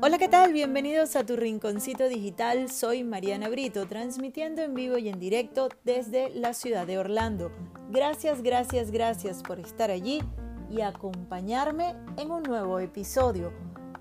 [0.00, 0.54] Hola, ¿qué tal?
[0.54, 2.70] Bienvenidos a tu Rinconcito Digital.
[2.70, 7.52] Soy Mariana Brito, transmitiendo en vivo y en directo desde la ciudad de Orlando.
[7.90, 10.22] Gracias, gracias, gracias por estar allí
[10.70, 13.52] y acompañarme en un nuevo episodio.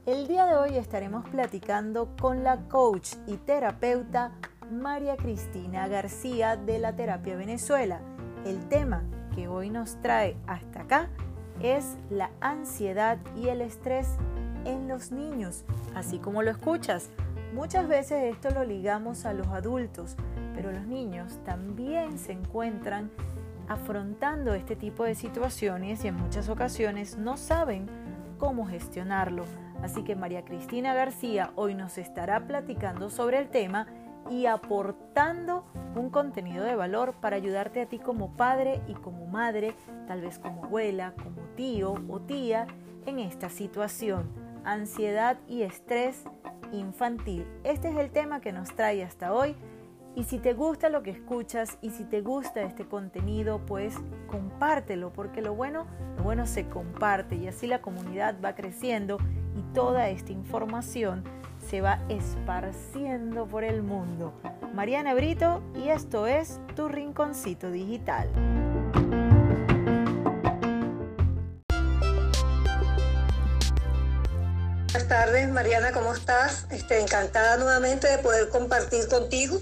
[0.05, 4.39] El día de hoy estaremos platicando con la coach y terapeuta
[4.71, 7.99] María Cristina García de la Terapia Venezuela.
[8.45, 9.03] El tema
[9.35, 11.09] que hoy nos trae hasta acá
[11.61, 14.07] es la ansiedad y el estrés
[14.65, 15.63] en los niños,
[15.95, 17.09] así como lo escuchas.
[17.53, 20.15] Muchas veces esto lo ligamos a los adultos,
[20.55, 23.11] pero los niños también se encuentran
[23.67, 27.87] afrontando este tipo de situaciones y en muchas ocasiones no saben
[28.37, 29.45] cómo gestionarlo.
[29.81, 33.87] Así que María Cristina García hoy nos estará platicando sobre el tema
[34.29, 35.65] y aportando
[35.95, 39.75] un contenido de valor para ayudarte a ti como padre y como madre,
[40.07, 42.67] tal vez como abuela, como tío o tía
[43.05, 46.23] en esta situación ansiedad y estrés
[46.73, 47.45] infantil.
[47.63, 49.55] Este es el tema que nos trae hasta hoy.
[50.15, 53.95] Y si te gusta lo que escuchas y si te gusta este contenido, pues
[54.27, 55.85] compártelo, porque lo bueno,
[56.17, 59.17] lo bueno se comparte y así la comunidad va creciendo
[59.57, 61.23] y toda esta información
[61.69, 64.33] se va esparciendo por el mundo.
[64.73, 68.29] Mariana Brito y esto es Tu Rinconcito Digital.
[74.91, 76.67] Buenas tardes, Mariana, ¿cómo estás?
[76.71, 79.59] Este, encantada nuevamente de poder compartir contigo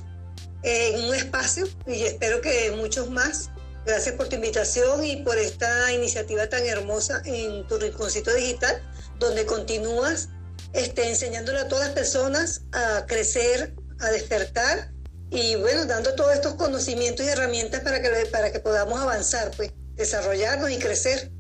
[0.64, 3.50] en un espacio y espero que muchos más.
[3.86, 8.82] Gracias por tu invitación y por esta iniciativa tan hermosa en tu rinconcito digital,
[9.20, 10.30] donde continúas
[10.74, 14.92] este, enseñándole a todas las personas a crecer, a despertar
[15.30, 19.72] y bueno, dando todos estos conocimientos y herramientas para que, para que podamos avanzar, pues,
[19.96, 21.32] desarrollarnos y crecer.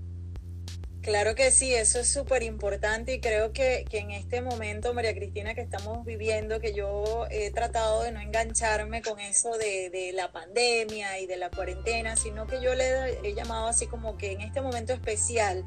[1.04, 5.54] Claro que sí, eso es súper importante y creo que, en este momento, María Cristina,
[5.54, 11.20] que estamos viviendo, que yo he tratado de no engancharme con eso de, la pandemia
[11.20, 14.62] y de la cuarentena, sino que yo le he llamado así como que en este
[14.62, 15.66] momento especial,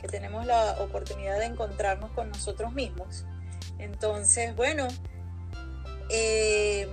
[0.00, 3.24] que tenemos la oportunidad de encontrarnos con nosotros mismos.
[3.78, 4.88] Entonces, bueno,
[6.10, 6.88] eh,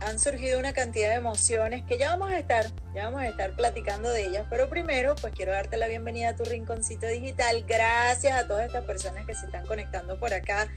[0.00, 3.52] han surgido una cantidad de emociones que ya vamos a estar, ya vamos a estar
[3.52, 7.64] platicando de ellas, pero primero pues quiero darte la bienvenida a tu rinconcito digital.
[7.66, 10.68] Gracias a todas estas personas que se están conectando por acá.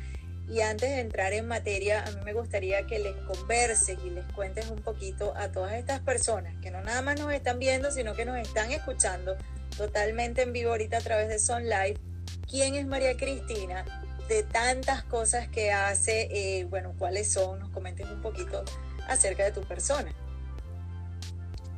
[0.49, 4.23] Y antes de entrar en materia, a mí me gustaría que les converses y les
[4.31, 8.13] cuentes un poquito a todas estas personas que no nada más nos están viendo, sino
[8.13, 9.35] que nos están escuchando
[9.75, 11.97] totalmente en vivo ahorita a través de Son Live.
[12.49, 13.85] ¿Quién es María Cristina?
[14.29, 18.63] De tantas cosas que hace, eh, bueno, cuáles son, nos comenten un poquito
[19.07, 20.13] acerca de tu persona.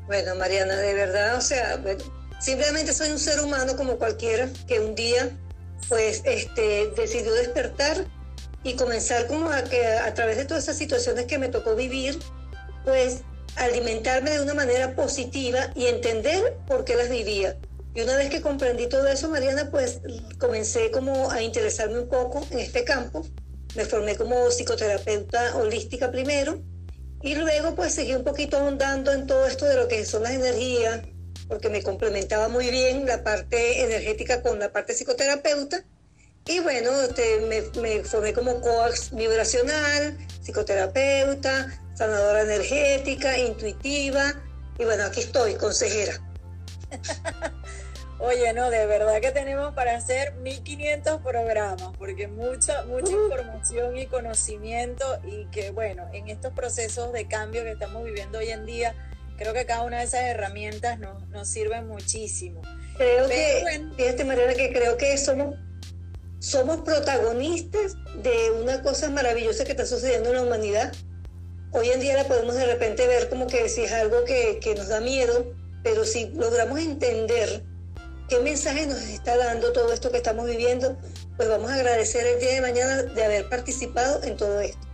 [0.07, 1.79] Bueno, Mariana, de verdad, o sea,
[2.39, 5.29] simplemente soy un ser humano como cualquiera que un día,
[5.87, 8.05] pues, este, decidió despertar
[8.63, 12.17] y comenzar como a que a través de todas esas situaciones que me tocó vivir,
[12.83, 13.21] pues,
[13.55, 17.57] alimentarme de una manera positiva y entender por qué las vivía.
[17.99, 19.99] Y una vez que comprendí todo eso, Mariana, pues
[20.37, 23.27] comencé como a interesarme un poco en este campo.
[23.75, 26.63] Me formé como psicoterapeuta holística primero
[27.21, 30.31] y luego pues seguí un poquito ahondando en todo esto de lo que son las
[30.31, 31.01] energías,
[31.49, 35.83] porque me complementaba muy bien la parte energética con la parte psicoterapeuta.
[36.45, 36.91] Y bueno,
[37.49, 44.41] me, me formé como coach vibracional, psicoterapeuta, sanadora energética, intuitiva.
[44.77, 46.17] Y bueno, aquí estoy, consejera.
[48.21, 54.07] Oye, no, de verdad que tenemos para hacer 1500 programas, porque mucha, mucha información y
[54.07, 58.93] conocimiento y que bueno, en estos procesos de cambio que estamos viviendo hoy en día,
[59.37, 62.61] creo que cada una de esas herramientas nos, nos sirven muchísimo.
[62.97, 65.55] Creo que, fíjate manera que creo que somos,
[66.39, 70.93] somos protagonistas de una cosa maravillosa que está sucediendo en la humanidad.
[71.71, 74.75] Hoy en día la podemos de repente ver como que si es algo que, que
[74.75, 75.53] nos da miedo,
[75.83, 77.68] pero si logramos entender
[78.29, 80.95] qué mensaje nos está dando todo esto que estamos viviendo,
[81.35, 84.87] pues vamos a agradecer el día de mañana de haber participado en todo esto.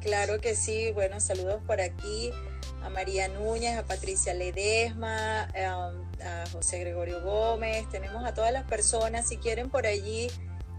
[0.00, 2.32] Claro que sí, bueno, saludos por aquí
[2.82, 5.92] a María Núñez, a Patricia Ledesma, a,
[6.52, 10.28] José Gregorio Gómez, tenemos a todas las personas, si quieren por allí,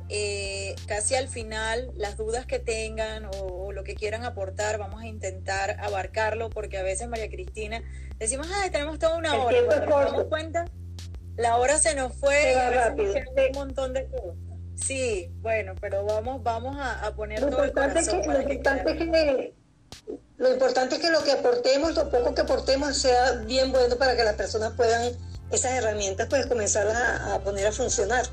[0.09, 5.07] eh, casi al final, las dudas que tengan o, lo que quieran aportar, vamos a
[5.07, 7.81] intentar abarcarlo, porque a veces María Cristina
[8.17, 10.65] decimos, ay, tenemos toda una hora, cuando nos damos cuenta,
[11.41, 13.13] la hora se nos fue rápido.
[13.13, 14.35] un montón de cosas.
[14.75, 18.97] Sí, bueno, pero vamos, vamos a, poner lo todo importante el que, lo, importante es
[18.97, 19.53] que,
[20.37, 24.15] lo importante es que lo que aportemos, lo poco que aportemos, sea bien bueno para
[24.15, 25.13] que las personas puedan
[25.51, 28.25] esas herramientas, pues comenzarlas a, poner a funcionar.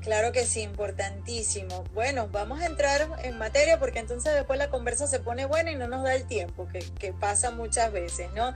[0.00, 1.84] Claro que sí, importantísimo.
[1.92, 5.76] Bueno, vamos a entrar en materia porque entonces después la conversa se pone buena y
[5.76, 6.68] no nos da el tiempo,
[6.98, 8.54] que, pasa muchas veces, ¿no?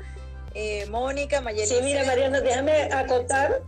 [0.54, 1.76] Eh, Mónica, Mayelina.
[1.76, 3.62] Sí, mira, Mariana, déjame acotar.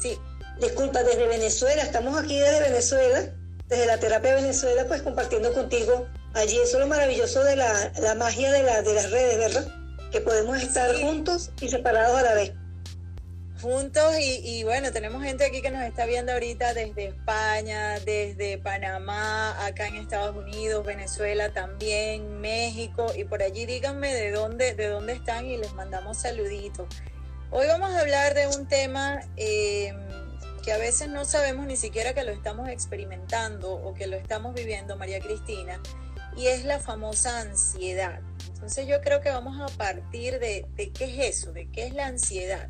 [0.00, 0.18] Sí.
[0.60, 3.32] Disculpa, desde Venezuela, estamos aquí desde Venezuela,
[3.68, 6.56] desde la terapia de Venezuela, pues compartiendo contigo allí.
[6.56, 9.66] Eso es lo maravilloso de la, magia de, la, de las redes, ¿verdad?
[10.10, 12.52] Que podemos estar juntos y separados a la vez
[13.60, 19.66] juntos y, bueno, tenemos gente aquí que nos está viendo ahorita desde España, desde Panamá,
[19.66, 25.12] acá en Estados Unidos, Venezuela también, México y por allí díganme de dónde, de dónde
[25.12, 26.86] están y les mandamos saluditos.
[27.50, 29.96] Hoy vamos a hablar de un tema em,
[30.62, 34.54] que a veces no sabemos ni siquiera que lo estamos experimentando o que lo estamos
[34.54, 35.80] viviendo, María Cristina,
[36.36, 38.20] y es la famosa ansiedad.
[38.54, 41.94] Entonces yo creo que vamos a partir de, de qué es eso, de qué es
[41.94, 42.68] la ansiedad.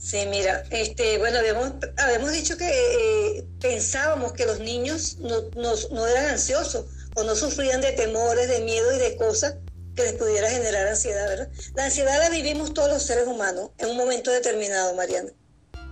[0.00, 6.06] Sí, mira, este, bueno, habíamos, habíamos dicho que eh, pensábamos que los niños no, no,
[6.06, 9.56] eran ansiosos o no sufrían de temores, de miedo y de cosas
[9.94, 11.50] que les pudiera generar ansiedad, ¿verdad?
[11.74, 15.32] La ansiedad la vivimos todos los seres humanos en un momento determinado, Mariana,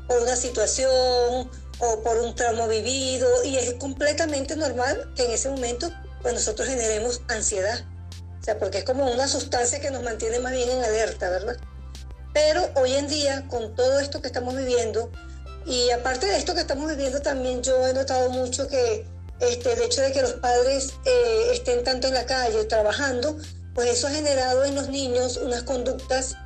[0.06, 5.50] por una situación o por un trauma vivido y es completamente normal que en ese
[5.50, 7.84] momento pues nosotros generemos ansiedad,
[8.40, 11.58] o sea, porque es como una sustancia que nos mantiene más bien en alerta, ¿verdad?
[12.38, 15.10] Pero hoy en día, con todo esto que estamos viviendo,
[15.66, 19.04] y aparte de esto que estamos viviendo, también yo he notado mucho que
[19.40, 23.36] este, el hecho de que los padres eh, estén tanto en la calle trabajando,
[23.74, 26.36] pues eso ha generado en los niños unas conductas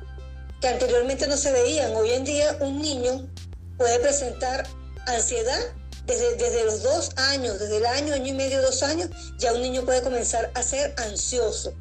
[0.61, 1.95] que anteriormente no se veían.
[1.95, 3.29] Hoy en día un niño
[3.77, 4.65] puede presentar
[5.05, 5.61] ansiedad
[6.07, 9.61] desde, desde los dos años, desde el año, año y medio, dos años, ya un
[9.61, 11.75] niño puede comenzar a ser ansioso.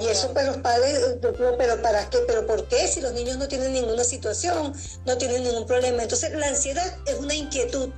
[0.00, 2.18] Y eso pues los padres, pero ¿para qué?
[2.26, 2.88] ¿Pero por qué?
[2.88, 4.74] Si los niños no tienen ninguna situación,
[5.06, 6.02] no tienen ningún problema.
[6.02, 7.90] Entonces la ansiedad es una inquietud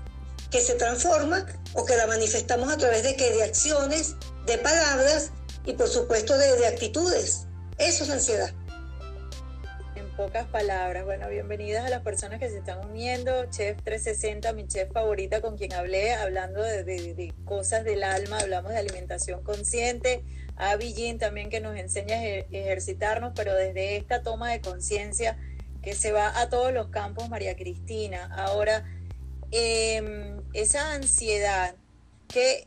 [0.51, 4.15] que se transforma o que la manifestamos a través de que de acciones,
[4.47, 5.31] de palabras
[5.65, 7.47] y por supuesto de, de actitudes.
[7.79, 8.53] Eso es ansiedad.
[9.95, 13.47] En pocas palabras, bueno, bienvenidas a las personas que se están uniendo.
[13.47, 18.73] Chef 360, mi chef favorita con quien hablé, hablando de, de cosas del alma, hablamos
[18.73, 20.23] de alimentación consciente
[20.57, 25.39] a Villín también que nos enseña a ejercitarnos, pero desde esta toma de conciencia
[25.83, 28.29] que se va a todos los campos, María Cristina.
[28.35, 28.85] Ahora,
[29.51, 31.75] em, esa ansiedad,
[32.27, 32.67] que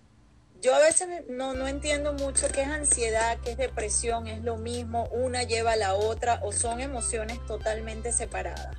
[0.61, 4.57] yo a veces no, no entiendo mucho qué es ansiedad, qué es depresión, es lo
[4.57, 8.75] mismo, una lleva a la otra o son emociones totalmente separadas.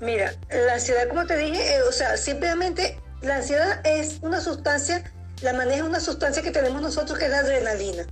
[0.00, 5.13] Mira, la ansiedad, como te dije, eh, o sea, simplemente la ansiedad es una sustancia
[5.44, 8.06] la maneja una sustancia que tenemos nosotros que es la adrenalina,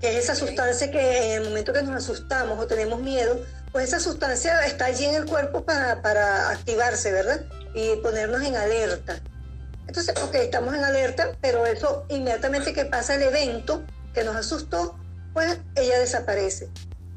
[0.00, 3.88] que es esa sustancia que en el momento que nos asustamos o tenemos miedo, pues
[3.88, 7.44] esa sustancia está allí en el cuerpo para, para activarse, ¿verdad?
[7.74, 9.20] Y ponernos en alerta.
[9.86, 13.84] Entonces, ok, estamos en alerta, pero eso inmediatamente que pasa el evento
[14.14, 14.98] que nos asustó,
[15.34, 16.70] pues ella desaparece.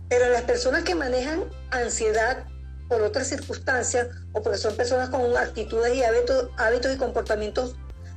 [0.09, 2.43] Pero las personas que manejan ansiedad
[2.89, 7.75] por otras circunstancias o porque son personas con actitudes y hábitos, hábitos y comportamientos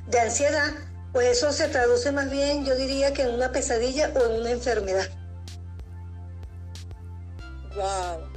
[0.08, 0.72] de ansiedad,
[1.16, 4.50] pues eso se traduce más bien, yo diría que en una pesadilla o en una
[4.50, 5.08] enfermedad.
[7.74, 8.28] Wow.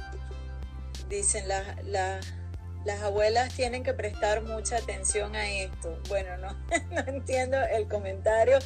[1.06, 6.00] Dicen las abuelas tienen que prestar mucha atención a esto.
[6.08, 6.56] Bueno, no,
[6.90, 8.58] no entiendo el comentario,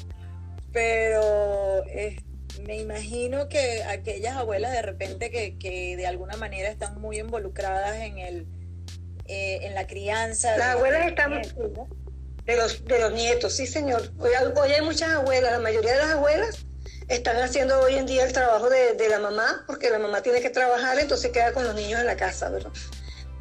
[0.70, 1.82] pero
[2.64, 8.18] me imagino que aquellas abuelas de repente que, de alguna manera están muy involucradas en
[8.18, 8.46] el
[9.26, 10.56] eh, en la crianza.
[10.56, 11.42] Las abuelas están,
[12.46, 14.12] de los, de los nietos, sí señor.
[14.18, 14.32] Hoy,
[14.70, 16.58] hay muchas abuelas, la mayoría de las abuelas
[17.08, 20.50] están haciendo hoy en día el trabajo de, la mamá, porque la mamá tiene que
[20.50, 22.70] trabajar, entonces queda con los niños en la casa, ¿verdad?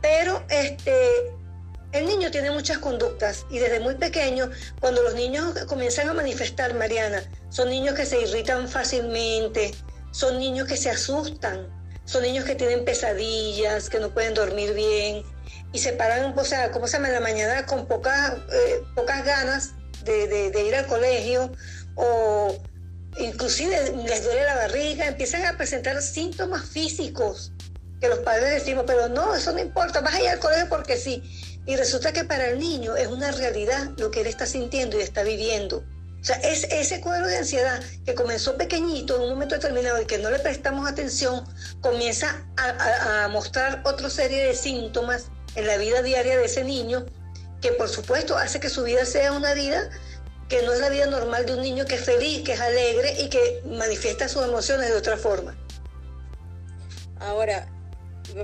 [0.01, 0.93] Pero este,
[1.93, 4.49] el niño tiene muchas conductas y desde muy pequeño,
[4.81, 9.73] cuando los niños comienzan a manifestar, Mariana, son niños que se irritan fácilmente,
[10.11, 11.67] son niños que se asustan,
[12.05, 15.23] son niños que tienen pesadillas, que no pueden dormir bien,
[15.73, 17.07] y se paran, o sea, ¿cómo se llama?
[17.07, 19.71] En la mañana con pocas, eh, pocas ganas
[20.05, 21.51] de, ir al colegio
[21.95, 22.55] o
[23.17, 27.51] inclusive les duele la barriga, empiezan a presentar síntomas físicos
[27.99, 30.97] que los padres decimos, pero no, eso no importa, vas a ir al colegio porque
[30.97, 31.23] sí.
[31.65, 35.01] Y resulta que para el niño es una realidad lo que él está sintiendo y
[35.01, 35.83] está viviendo.
[36.21, 40.05] O sea, es ese cuadro de ansiedad que comenzó pequeñito en un momento determinado y
[40.05, 41.45] que no le prestamos atención,
[41.81, 47.05] comienza a, a mostrar otra serie de síntomas en la vida diaria de ese niño,
[47.61, 49.89] que por supuesto hace que su vida sea una vida
[50.49, 53.21] que no es la vida normal de un niño que es feliz, que es alegre
[53.21, 55.57] y que manifiesta sus emociones de otra forma.
[57.19, 57.67] Ahora,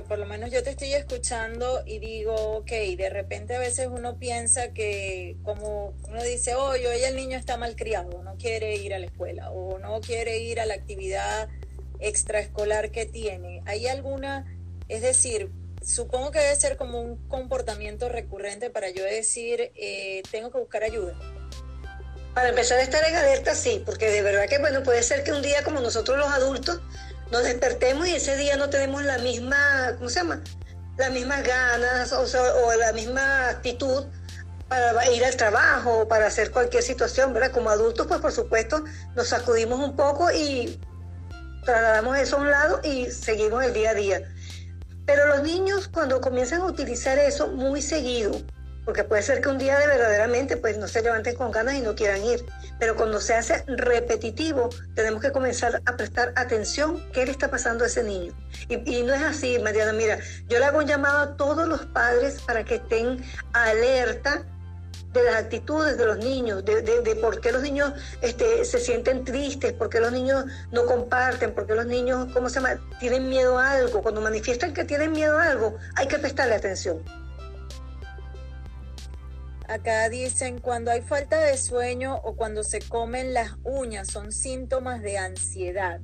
[0.08, 4.18] por lo menos yo te estoy escuchando y digo, ok, de repente a veces uno
[4.18, 8.94] piensa que como uno dice, oye, hoy el niño está mal criado, no quiere ir
[8.94, 11.48] a la escuela o no quiere ir a la actividad
[11.98, 13.62] extraescolar que tiene.
[13.66, 14.46] ¿Hay alguna,
[14.88, 15.50] es decir,
[15.82, 20.84] supongo que debe ser como un comportamiento recurrente para yo decir, eh, tengo que buscar
[20.84, 21.14] ayuda?
[22.34, 25.32] Para empezar a estar en alerta, sí, porque de verdad que, bueno, puede ser que
[25.32, 26.80] un día como nosotros los adultos
[27.30, 30.42] nos despertemos y ese día no tenemos la misma, ¿cómo se llama?
[30.96, 34.04] Las mismas ganas o, la misma actitud
[34.68, 37.50] para ir al trabajo o para hacer cualquier situación, ¿verdad?
[37.50, 38.84] Como adultos, pues por supuesto,
[39.16, 40.80] nos sacudimos un poco y
[41.64, 44.22] trasladamos eso a un lado y seguimos el día a día.
[45.12, 48.30] Pero los niños cuando comienzan a utilizar eso muy seguido,
[48.84, 51.80] porque puede ser que un día de verdaderamente pues no se levanten con ganas y
[51.80, 52.46] no quieran ir,
[52.78, 57.82] pero cuando se hace repetitivo tenemos que comenzar a prestar atención qué le está pasando
[57.82, 58.32] a ese niño.
[58.68, 62.40] Y, no es así, Mariana, mira, yo le hago un llamado a todos los padres
[62.42, 63.20] para que estén
[63.52, 64.44] alerta
[65.12, 69.24] de las actitudes de los niños, de, de, por qué los niños este, se sienten
[69.24, 73.28] tristes, por qué los niños no comparten, por qué los niños, ¿cómo se llama?, tienen
[73.28, 74.02] miedo a algo.
[74.02, 77.02] Cuando manifiestan que tienen miedo a algo, hay que prestarle atención.
[79.66, 85.00] Acá dicen, cuando hay falta de sueño o cuando se comen las uñas, son síntomas
[85.00, 86.00] de ansiedad.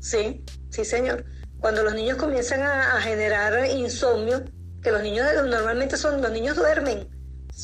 [0.00, 1.24] Sí, sí, señor.
[1.60, 4.44] Cuando los niños comienzan a, generar insomnio,
[4.82, 7.08] que los niños normalmente son, los niños duermen,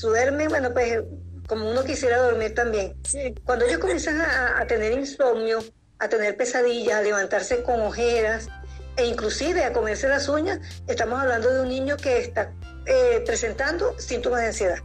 [0.00, 1.02] duermen, bueno, pues
[1.46, 2.96] como uno quisiera dormir también.
[3.44, 5.58] Cuando ellos comienzan a, a tener insomnio,
[5.99, 8.49] a tener pesadillas, a levantarse con ojeras,
[8.96, 12.52] e inclusive a comerse las uñas, estamos hablando de un niño que está
[12.87, 14.78] eh, presentando síntomas de ansiedad.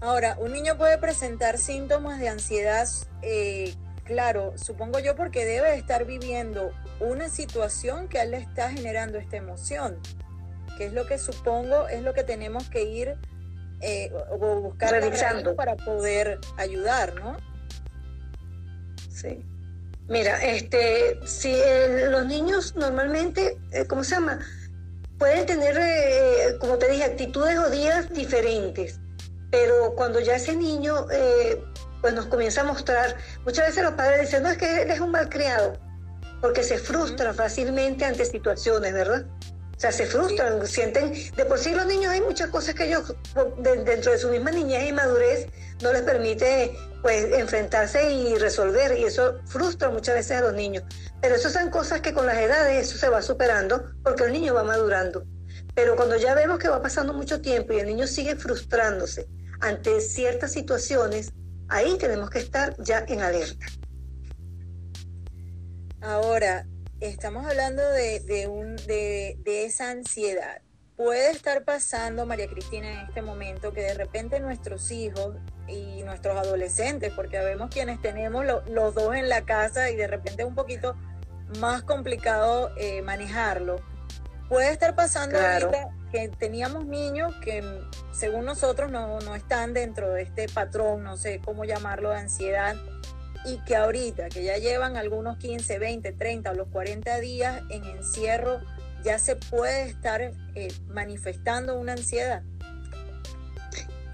[0.00, 2.86] Ahora, un niño puede presentar síntomas de ansiedad,
[3.22, 6.70] eh, claro, supongo yo porque debe estar viviendo
[7.00, 9.98] una situación que a él le está generando esta emoción,
[10.76, 13.16] que es lo que supongo es lo que tenemos que ir
[13.80, 17.36] eh, o buscar revisando para poder ayudar, ¿no?
[19.10, 19.44] Sí.
[20.08, 21.54] Mira, este, si
[22.10, 24.40] los niños normalmente, ¿cómo se llama?
[25.18, 29.00] pueden tener, eh, como te dije, actitudes o días diferentes,
[29.50, 31.62] pero cuando ya ese niño eh,
[32.00, 35.00] pues nos comienza a mostrar, muchas veces los padres dicen, no, es que él es
[35.00, 35.78] un malcriado,
[36.40, 39.24] porque se frustra fácilmente ante situaciones, ¿verdad?
[39.76, 43.14] O sea, se frustran, sienten, de por sí los niños hay muchas cosas que ellos,
[43.58, 45.48] dentro de su misma niñez y madurez,
[45.82, 50.82] no les permite pues enfrentarse y resolver, y eso frustra muchas veces a los niños.
[51.20, 54.54] Pero eso son cosas que con las edades eso se va superando porque el niño
[54.54, 55.24] va madurando.
[55.74, 59.28] Pero cuando ya vemos que va pasando mucho tiempo y el niño sigue frustrándose
[59.60, 61.32] ante ciertas situaciones,
[61.68, 63.66] ahí tenemos que estar ya en alerta.
[66.00, 66.66] Ahora,
[67.00, 70.60] estamos hablando de, un, de, esa ansiedad.
[70.96, 75.36] Puede estar pasando, María Cristina, en este momento que de repente nuestros hijos
[75.68, 80.42] y nuestros adolescentes, porque vemos quienes tenemos los dos en la casa y de repente
[80.42, 80.96] es un poquito
[81.60, 83.76] más complicado eh, manejarlo.
[84.48, 87.62] Puede estar pasando ahorita que teníamos niños que
[88.12, 92.76] según nosotros no, no están dentro de este patrón, no sé cómo llamarlo, de ansiedad
[93.46, 97.84] y que ahorita, que ya llevan algunos 15, 20, 30 o los 40 días en
[97.84, 98.60] encierro,
[99.04, 102.42] ya se puede estar eh, manifestando una ansiedad.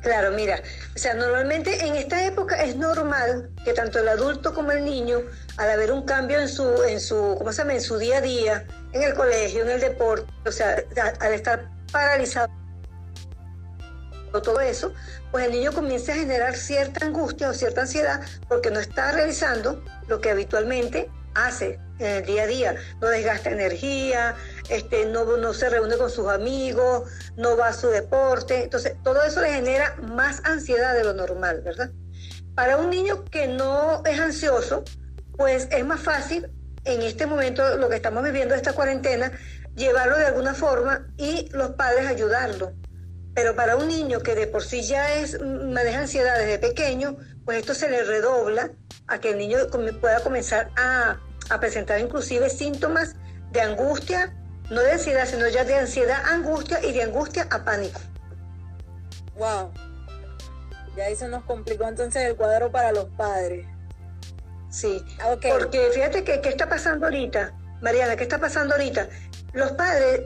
[0.03, 0.61] Claro, mira,
[0.95, 5.21] o sea, normalmente en esta época es normal que tanto el adulto como el niño,
[5.57, 7.75] al haber un cambio en su, en su, ¿cómo se llama?
[7.75, 10.83] En su día a día, en el colegio, en el deporte, o sea,
[11.21, 12.62] al estar paralizado
[14.41, 14.95] todo eso,
[15.31, 19.85] pues el niño comienza a generar cierta angustia o cierta ansiedad porque no está realizando
[20.09, 22.77] lo que habitualmente hace en el día a día.
[23.01, 24.35] No desgasta energía,
[24.69, 28.65] este, no, no se reúne con sus amigos, no va a su deporte.
[28.65, 31.91] Entonces, todo eso le genera más ansiedad de lo normal, ¿verdad?
[32.55, 34.85] Para un niño que no es ansioso,
[35.37, 36.51] pues es más fácil
[36.85, 39.33] en este momento, lo que estamos viviendo, esta cuarentena,
[39.77, 42.73] llevarlo de alguna forma y los padres ayudarlo
[43.35, 47.59] pero para un niño que de por sí ya es maneja ansiedad desde pequeño, pues
[47.59, 48.71] esto se le redobla
[49.07, 49.59] a que el niño
[50.01, 51.19] pueda comenzar a,
[51.61, 53.15] presentar inclusive síntomas
[53.51, 54.35] de angustia,
[54.71, 58.01] no de ansiedad, sino ya de ansiedad angustia y de angustia a pánico.
[59.37, 59.73] Wow.
[60.97, 63.67] Ya eso nos complicó entonces el cuadro para los padres.
[64.71, 65.05] Sí,
[65.51, 69.09] porque fíjate que qué está pasando ahorita, Mariana, ¿qué está pasando ahorita?
[69.53, 70.23] Los padres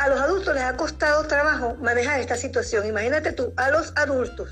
[0.00, 2.86] a los adultos les ha costado trabajo manejar esta situación.
[2.86, 4.50] Imagínate tú, a los adultos.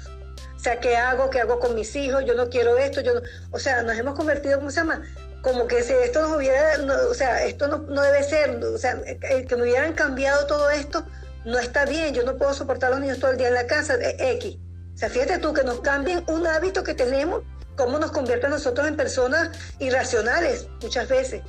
[0.56, 1.30] O sea, ¿qué hago?
[1.30, 2.24] ¿Qué hago con mis hijos?
[2.26, 3.00] Yo no quiero esto.
[3.00, 3.12] Yo
[3.50, 5.02] O sea, nos hemos convertido, ¿cómo se llama?
[5.40, 6.74] como que si esto nos hubiera,
[7.08, 11.06] o sea, esto no, no, debe ser, o sea, que me hubieran cambiado todo esto
[11.44, 13.66] no está bien, yo no puedo soportar a los niños todo el día en la
[13.66, 14.58] casa, X.
[14.94, 17.42] O sea, fíjate tú que nos cambien un hábito que tenemos,
[17.76, 21.42] cómo nos convierte a nosotros en personas irracionales muchas veces.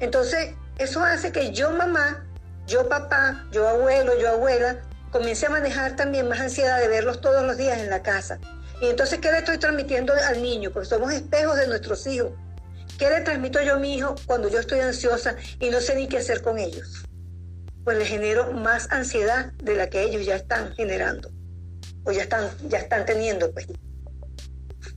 [0.00, 2.24] Entonces, eso hace que yo mamá,
[2.66, 4.78] yo papá, yo abuelo, yo abuela,
[5.10, 8.38] comience a manejar también más ansiedad de verlos todos los días en la casa.
[8.80, 10.70] Y entonces, ¿qué le estoy transmitiendo al niño?
[10.72, 12.32] Porque somos espejos de nuestros hijos.
[12.98, 16.08] ¿Qué le transmito yo a mi hijo cuando yo estoy ansiosa y no sé ni
[16.08, 17.04] qué hacer con ellos?
[17.84, 21.30] Pues le genero más ansiedad de la que ellos ya están generando
[22.04, 23.66] o ya están, ya están teniendo, pues.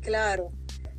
[0.02, 0.52] Claro.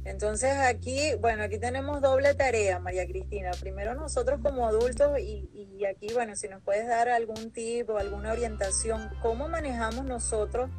[0.06, 3.50] Entonces aquí, bueno, aquí tenemos doble tarea, María Cristina.
[3.60, 7.98] Primero nosotros como adultos y, y aquí, bueno, si nos puedes dar algún tip o
[7.98, 10.70] alguna orientación, ¿cómo manejamos nosotros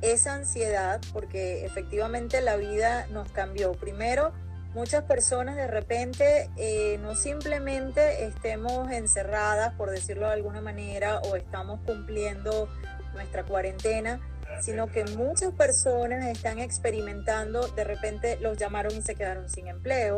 [0.00, 1.00] esa ansiedad?
[1.12, 3.72] Porque efectivamente la vida nos cambió.
[3.72, 4.32] Primero,
[4.74, 11.34] muchas personas de repente eh, no simplemente estemos encerradas, por decirlo de alguna manera, o
[11.34, 12.68] estamos cumpliendo
[13.12, 14.20] nuestra cuarentena,
[14.60, 20.16] sino que muchas personas están experimentando, de repente los llamaron y se quedaron sin empleo,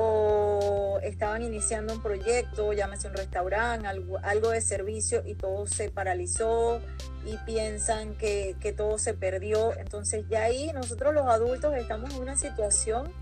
[0.00, 5.90] o estaban iniciando un proyecto, llámese un restaurante, algo, algo de servicio y todo se
[5.90, 6.80] paralizó
[7.26, 9.76] y piensan que, que todo se perdió.
[9.76, 13.12] Entonces ya ahí nosotros los adultos estamos en una situación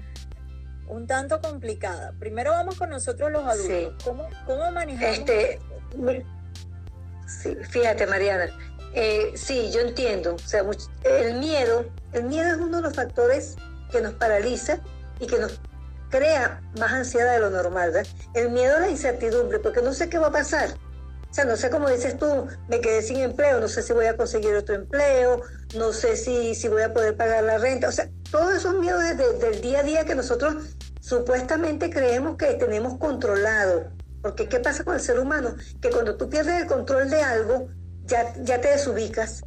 [0.88, 2.12] un tanto complicada.
[2.18, 4.04] Primero vamos con nosotros los adultos.
[4.04, 5.18] ¿Cómo, ¿Cómo, manejamos?
[5.18, 5.58] Este,
[7.26, 8.48] sí, fíjate, Mariana.
[8.94, 10.34] Eh, sí, yo entiendo.
[10.34, 10.64] O sea,
[11.04, 13.56] el miedo, el miedo es uno de los factores
[13.90, 14.78] que nos paraliza
[15.20, 15.60] y que nos
[16.10, 17.92] crea más ansiedad de lo normal.
[17.92, 18.10] ¿verdad?
[18.34, 20.70] El miedo a la incertidumbre, porque no sé qué va a pasar.
[21.30, 24.06] O sea, no sé cómo dices tú, me quedé sin empleo, no sé si voy
[24.06, 25.42] a conseguir otro empleo,
[25.76, 27.88] no sé si, si voy a poder pagar la renta.
[27.88, 30.54] O sea, todos esos miedos del día a día que nosotros
[31.00, 33.90] supuestamente creemos que tenemos controlado.
[34.22, 35.54] Porque ¿qué pasa con el ser humano?
[35.80, 37.68] Que cuando tú pierdes el control de algo,
[38.06, 39.42] ya, ya te desubicas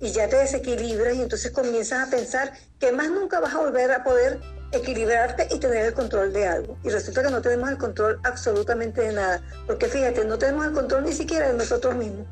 [0.00, 3.90] y ya te desequilibras y entonces comienzas a pensar que más nunca vas a volver
[3.92, 4.40] a poder
[4.72, 6.78] equilibrarte y tener el control de algo.
[6.82, 9.40] Y resulta que no tenemos el control absolutamente de nada.
[9.66, 12.26] Porque fíjate, no tenemos el control ni siquiera de nosotros mismos.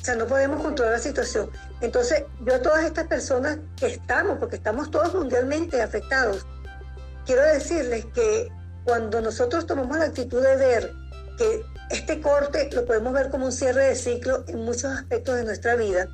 [0.00, 1.50] O sea, no podemos controlar la situación.
[1.80, 6.46] Entonces, yo a todas estas personas que estamos, porque estamos todos mundialmente afectados,
[7.24, 8.48] quiero decirles que
[8.84, 10.92] cuando nosotros tomamos la actitud de ver
[11.38, 15.44] que este corte lo podemos ver como un cierre de ciclo en muchos aspectos de
[15.44, 16.08] nuestra vida,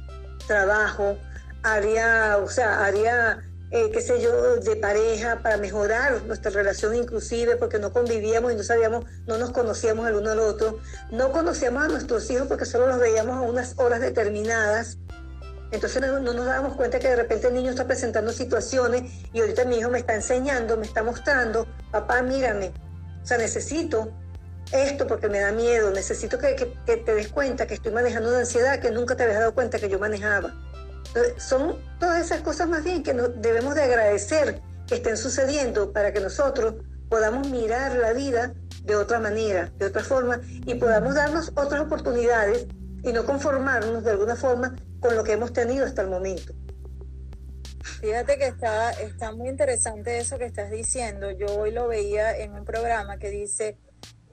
[0.47, 1.17] trabajo,
[1.63, 7.57] área, o sea, área eh, qué sé yo, de pareja, para mejorar nuestra relación inclusive,
[7.57, 10.79] porque no convivíamos y no sabíamos, no nos conocíamos el uno al otro,
[11.11, 14.97] no conocíamos a nuestros hijos porque solo los veíamos a unas horas determinadas.
[15.71, 19.67] Entonces no, nos dábamos cuenta que de repente el niño está presentando situaciones y ahorita
[19.67, 22.73] mi hijo me está enseñando, me está mostrando, papá, mírame,
[23.23, 24.11] o sea, necesito
[24.73, 28.41] esto porque me da miedo, necesito que, que te des cuenta que estoy manejando una
[28.41, 30.55] ansiedad que nunca te habías dado cuenta que yo manejaba.
[31.39, 36.21] Son todas esas cosas más bien que debemos de agradecer que estén sucediendo para que
[36.21, 36.75] nosotros
[37.09, 38.53] podamos mirar la vida
[38.85, 42.67] de otra manera, de otra forma, y podamos darnos otras oportunidades
[43.03, 46.55] y no conformarnos de alguna forma con lo que hemos tenido hasta el momento.
[48.01, 51.31] Fíjate que está, está muy interesante eso que estás diciendo.
[51.31, 53.77] Yo hoy lo veía en un programa que dice,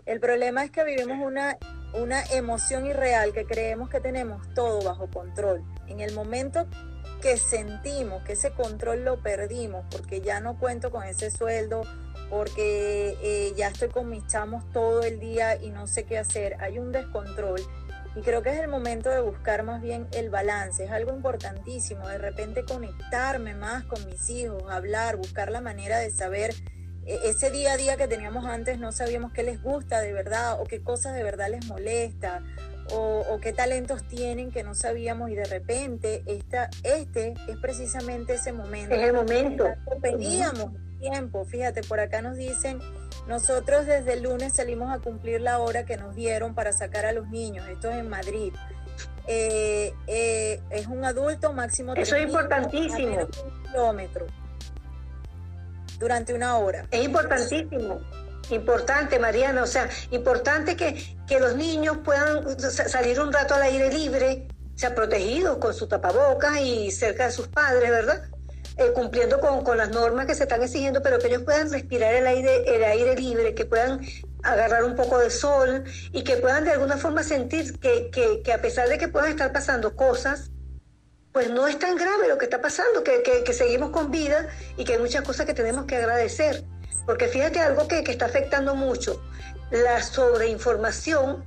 [0.06, 1.58] el problema es que vivimos una,
[1.94, 5.63] una emoción irreal que creemos que tenemos todo bajo control.
[5.88, 6.68] En el momento
[7.22, 11.82] que sentimos que ese control lo perdimos porque ya no cuento con ese sueldo,
[12.30, 16.56] porque eh, ya estoy con mis chamos todo el día y no sé qué hacer,
[16.60, 17.62] hay un descontrol.
[18.15, 22.08] Y creo que es el momento de buscar más bien el balance, es algo importantísimo,
[22.08, 26.54] de repente conectarme más con mis hijos, hablar, buscar la manera de saber
[27.06, 30.65] ese día a día que teníamos antes, no sabíamos qué les gusta de verdad o
[30.65, 32.41] qué cosas de verdad les molesta
[32.91, 38.54] o, qué talentos tienen que no sabíamos y de repente esta, este es precisamente ese
[38.54, 38.94] momento.
[38.96, 39.65] Es el momento.
[40.02, 42.80] Pedíamos tiempo, fíjate, por acá nos dicen,
[43.28, 47.12] nosotros desde el lunes salimos a cumplir la hora que nos dieron para sacar a
[47.12, 48.54] los niños, esto es en Madrid.
[49.28, 51.96] Eh, eh, es un adulto máximo.
[51.96, 53.18] Eso es importantísimo.
[53.22, 54.28] Un kilómetro
[55.99, 56.88] durante una hora.
[56.91, 58.01] Es importantísimo.
[58.49, 63.91] Importante, Mariana, o sea, importante que, que los niños puedan salir un rato al aire
[63.91, 68.23] libre, sea protegidos con su tapabocas y cerca de sus padres, ¿verdad?
[68.77, 72.13] Eh, cumpliendo con, con, las normas que se están exigiendo, pero que ellos puedan respirar
[72.13, 74.01] el aire, el aire libre, que puedan
[74.43, 78.53] agarrar un poco de sol y que puedan de alguna forma sentir que, que, que
[78.53, 80.51] a pesar de que puedan estar pasando cosas,
[81.36, 84.48] pues no es tan grave lo que está pasando, que, que, que seguimos con vida
[84.78, 86.63] y que hay muchas cosas que tenemos que agradecer.
[87.06, 89.21] Porque fíjate algo que, que está afectando mucho,
[89.69, 91.43] la sobreinformación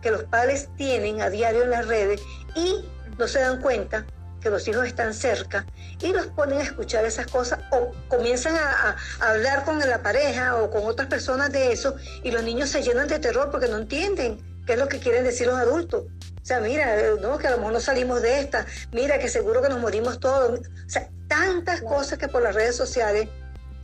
[0.00, 2.20] que los padres tienen a diario en las redes
[2.54, 2.84] y
[3.18, 4.06] no se dan cuenta
[4.40, 5.66] que los hijos están cerca
[6.00, 10.70] y los ponen a escuchar esas cosas o comienzan a, hablar con la pareja o
[10.70, 14.53] con otras personas de eso y los niños se llenan de terror porque no entienden
[14.66, 16.04] qué es lo que quieren decir los adultos.
[16.04, 19.62] O sea, mira, no, que a lo mejor no salimos de esta, mira que seguro
[19.62, 20.60] que nos morimos todos.
[20.60, 23.28] O sea, tantas cosas que por las redes sociales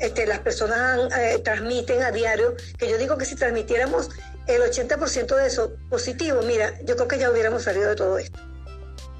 [0.00, 4.08] este, las personas eh, transmiten a diario, que yo digo que si transmitiéramos
[4.46, 8.40] el 80% de eso positivo, mira, yo creo que ya hubiéramos salido de todo esto.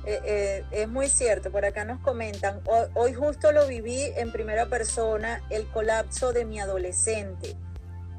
[0.06, 2.62] Eh, eh, es muy cierto, por acá nos comentan,
[2.94, 7.54] hoy, justo lo viví en primera persona, el colapso de mi adolescente.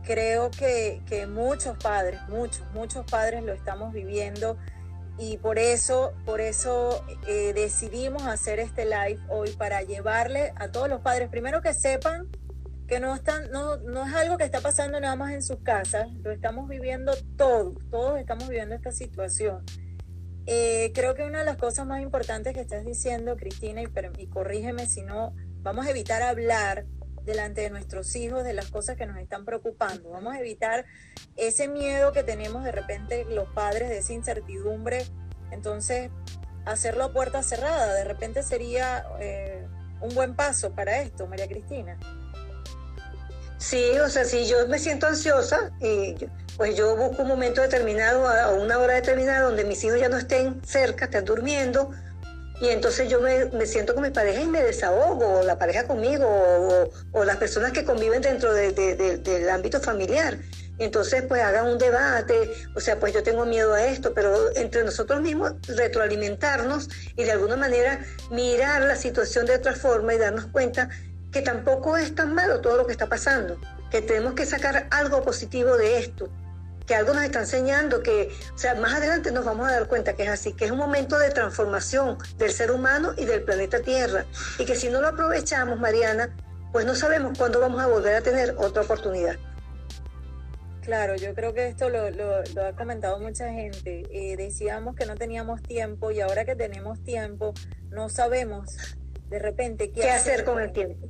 [0.03, 4.57] Creo que, muchos padres, muchos, muchos padres lo estamos viviendo
[5.17, 10.89] y por eso, por eso eh, decidimos hacer este live hoy para llevarle a todos
[10.89, 12.27] los padres, primero que sepan
[12.87, 16.11] que no, están, no, no es algo que está pasando nada más en sus casas,
[16.23, 19.63] lo estamos viviendo todos, todos estamos viviendo esta situación.
[20.45, 24.87] Eh, creo que una de las cosas más importantes que estás diciendo, Cristina, y, corrígeme
[24.87, 26.85] si no, vamos a evitar hablar
[27.25, 30.09] delante de nuestros hijos de las cosas que nos están preocupando.
[30.09, 30.85] Vamos a evitar
[31.37, 35.05] ese miedo que tenemos de repente los padres, de esa incertidumbre.
[35.51, 36.09] Entonces,
[36.65, 39.67] hacerlo a puerta cerrada, de repente sería eh,
[40.01, 41.97] un buen paso para esto, María Cristina.
[43.57, 45.71] Sí, o sea, si yo me siento ansiosa,
[46.57, 50.17] pues yo busco un momento determinado, a una hora determinada, donde mis hijos ya no
[50.17, 51.91] estén cerca, estén durmiendo,
[52.61, 56.27] y entonces yo me, siento con mi pareja y me desahogo, o la pareja conmigo,
[57.11, 60.37] o, las personas que conviven dentro del ámbito familiar.
[60.77, 64.83] entonces, pues hagan un debate, o sea, pues yo tengo miedo a esto, pero entre
[64.83, 70.45] nosotros mismos retroalimentarnos y de alguna manera mirar la situación de otra forma y darnos
[70.47, 70.89] cuenta
[71.31, 75.23] que tampoco es tan malo todo lo que está pasando, que tenemos que sacar algo
[75.23, 76.29] positivo de esto,
[76.91, 80.13] que algo nos está enseñando, que, o sea, más adelante nos vamos a dar cuenta
[80.13, 83.79] que es así, que es un momento de transformación del ser humano y del planeta
[83.79, 84.25] Tierra,
[84.59, 86.35] y que si no lo aprovechamos, Mariana,
[86.73, 89.37] pues no sabemos cuándo vamos a volver a tener otra oportunidad.
[90.81, 94.03] Claro, yo creo que esto lo, ha comentado mucha gente.
[94.11, 97.53] Eh, decíamos que no teníamos tiempo y ahora que tenemos tiempo,
[97.89, 98.97] no sabemos
[99.29, 101.07] de repente qué, hacer, con el tiempo.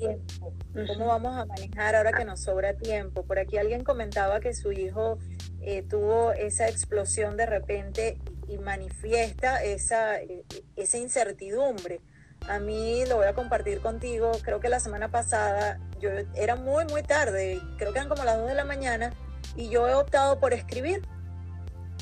[0.87, 3.23] ¿Cómo vamos a manejar ahora que nos sobra tiempo?
[3.23, 5.17] Por aquí alguien comentaba que su hijo
[5.61, 10.43] eh, tuvo esa explosión de repente y manifiesta esa, eh,
[10.75, 12.01] esa incertidumbre.
[12.47, 16.85] A mí lo voy a compartir contigo, creo que la semana pasada yo era muy,
[16.85, 19.13] muy tarde, creo que eran como las 2 de la mañana
[19.55, 21.01] y yo he optado por escribir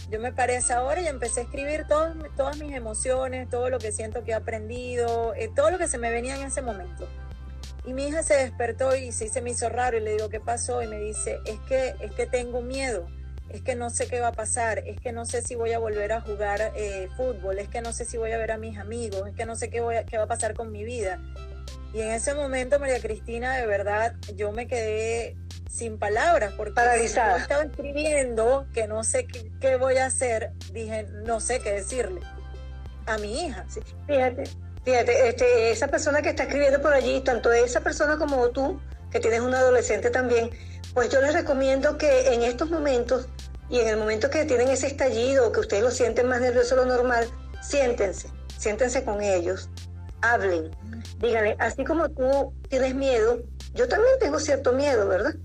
[0.09, 3.69] yo me paré a esa hora y empecé a escribir todas, todas mis emociones, todo
[3.69, 6.61] lo que siento que he aprendido, eh, todo lo que se me venía en ese
[6.61, 7.07] momento.
[7.85, 10.81] Y mi hija se despertó y se me hizo raro y le digo, ¿qué pasó?
[10.81, 13.07] Y me dice, es que, es que tengo miedo,
[13.49, 15.79] es que no sé qué va a pasar, es que no sé si voy a
[15.79, 18.77] volver a jugar eh, fútbol, es que no sé si voy a ver a mis
[18.77, 21.19] amigos, es que no sé qué, voy qué va a pasar con mi vida.
[21.93, 25.35] Y en ese momento, María Cristina, de verdad, yo me quedé
[25.69, 27.37] sin palabras, porque Paralizada.
[27.37, 29.25] yo estaba escribiendo que no sé
[29.59, 32.21] qué, voy a hacer, dije, no sé qué decirle
[33.05, 33.65] a mi hija.
[34.07, 34.43] fíjate,
[34.83, 38.79] fíjate, este, esa persona que está escribiendo por allí, tanto esa persona como tú,
[39.11, 40.51] que tienes un adolescente también,
[40.99, 43.29] pues yo les recomiendo que en estos momentos
[43.69, 46.81] y en el momento que tienen ese estallido, que ustedes lo sienten más nervioso de
[46.81, 47.25] lo normal,
[47.61, 49.69] siéntense, siéntense con ellos,
[50.19, 50.71] hablen,
[51.19, 53.39] díganle, así como tú tienes miedo,
[53.73, 55.35] yo también tengo cierto miedo, ¿verdad?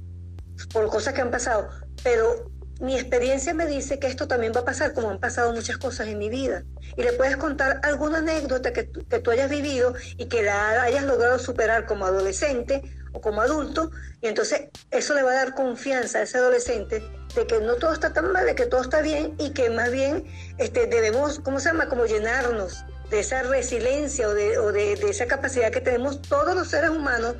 [0.73, 1.69] por cosas que han pasado,
[2.03, 5.79] pero mi experiencia me dice que esto también va a pasar, como han pasado muchas
[5.79, 6.65] cosas en mi vida.
[6.97, 11.05] Y le puedes contar alguna anécdota que, que tú hayas vivido y que la hayas
[11.05, 12.83] logrado superar como adolescente
[13.15, 17.03] o como adulto, y entonces eso le va a dar confianza a ese adolescente
[17.35, 19.91] de que no todo está tan mal, de que todo está bien y que más
[19.91, 20.25] bien
[20.59, 25.27] este, debemos, ¿cómo se llama?, como llenarnos de esa resiliencia o de, o de, esa
[25.27, 27.37] capacidad que tenemos todos los seres humanos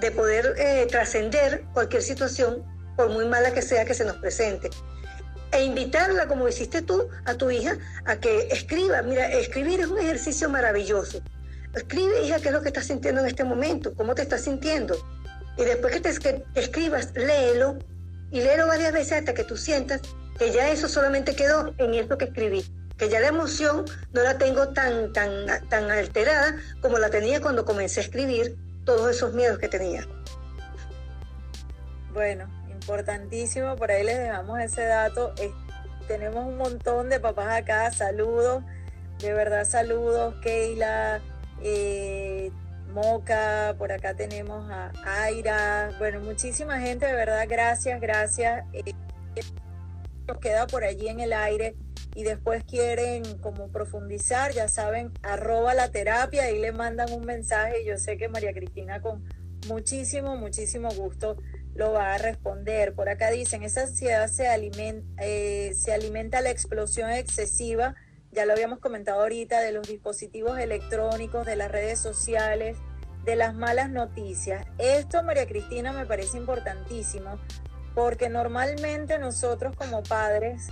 [0.00, 2.64] de poder eh, trascender cualquier situación,
[2.96, 4.70] por muy mala que sea que se nos presente.
[5.52, 9.02] E invitarla, como hiciste tú, a tu hija, a que escriba.
[9.02, 11.22] Mira, escribir es un ejercicio maravilloso.
[11.74, 14.96] Escribe, hija, qué es lo que estás sintiendo en este momento, cómo te estás sintiendo.
[15.56, 17.78] Y después que te escribas, léelo
[18.30, 20.00] y léelo varias veces hasta que tú sientas
[20.38, 22.64] que ya eso solamente quedó en eso que escribí.
[22.96, 27.64] Que ya la emoción no la tengo tan, tan, tan alterada como la tenía cuando
[27.64, 30.06] comencé a escribir todos esos miedos que tenía.
[32.12, 35.34] Bueno, importantísimo, por ahí les dejamos ese dato.
[36.06, 38.62] tenemos un montón de papás acá, saludos,
[39.18, 41.20] de verdad saludos, Keila,
[41.62, 42.52] eh,
[42.94, 48.64] Moca, por acá tenemos a Aira, bueno, muchísima gente, de verdad, gracias, gracias.
[48.72, 48.94] Eh,
[50.28, 51.74] nos queda por allí en el aire
[52.14, 57.82] y después quieren como profundizar, ya saben, arroba la terapia, y le mandan un mensaje
[57.82, 59.24] y yo sé que María Cristina con
[59.66, 61.36] muchísimo, muchísimo gusto
[61.74, 62.94] lo va a responder.
[62.94, 67.96] Por acá dicen, esa ansiedad se alimenta, eh, se alimenta la explosión excesiva,
[68.34, 72.76] ya lo habíamos comentado ahorita, de los dispositivos electrónicos, de las redes sociales,
[73.24, 74.66] de las malas noticias.
[74.78, 77.38] Esto, María Cristina, me parece importantísimo
[77.94, 80.68] porque normalmente nosotros como padres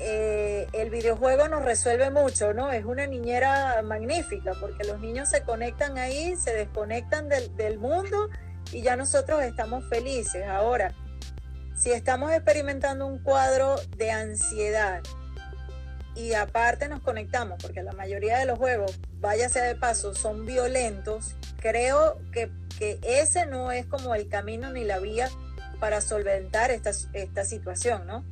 [0.00, 2.72] eh, el videojuego nos resuelve mucho, ¿no?
[2.72, 8.28] Es una niñera magnífica porque los niños se conectan ahí, se desconectan del, del mundo
[8.72, 10.44] y ya nosotros estamos felices.
[10.48, 10.92] Ahora,
[11.76, 15.00] si estamos experimentando un cuadro de ansiedad
[16.14, 20.46] y aparte nos conectamos, porque la mayoría de los juegos, vaya sea de paso, son
[20.46, 25.28] violentos, creo que, que ese no es como el camino ni la vía
[25.80, 28.24] para solventar esta, esta situación, ¿no?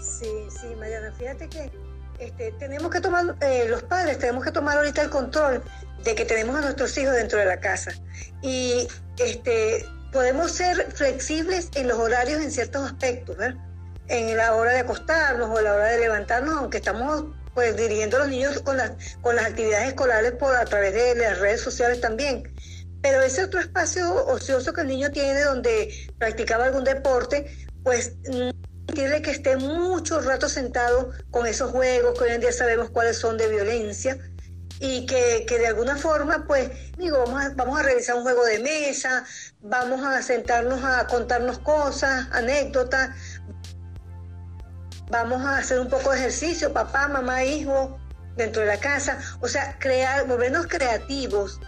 [0.00, 1.70] Sí, sí, Mariana, fíjate que
[2.18, 5.62] este, tenemos que tomar, eh, los padres tenemos que tomar ahorita el control
[6.04, 7.92] de que tenemos a nuestros hijos dentro de la casa.
[8.42, 13.69] Y este, podemos ser flexibles en los horarios en ciertos aspectos, ¿verdad?
[14.10, 18.20] En la hora de acostarnos o la hora de levantarnos, aunque estamos pues dirigiendo a
[18.20, 18.92] los niños con las,
[19.22, 22.52] con las actividades escolares por a través de las redes sociales también.
[23.02, 28.14] Pero ese otro espacio ocioso que el niño tiene donde practicaba algún deporte, pues
[28.92, 33.16] tiene que esté mucho rato sentado con esos juegos que hoy en día sabemos cuáles
[33.16, 34.18] son de violencia
[34.82, 38.60] y que, de alguna forma, pues, digo, vamos a, vamos a realizar un juego de
[38.60, 39.24] mesa,
[39.60, 43.10] vamos a sentarnos a contarnos cosas, anécdotas,
[45.10, 47.98] vamos a hacer un poco de ejercicio, papá, mamá, hijo,
[48.36, 51.60] dentro de la casa, o sea, crear, volvernos creativos.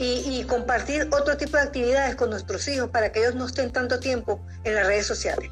[0.00, 3.98] Y, compartir otro tipo de actividades con nuestros hijos para que ellos no estén tanto
[3.98, 5.50] tiempo en las redes sociales.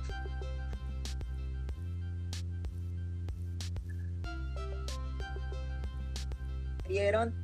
[6.87, 7.35] Vieron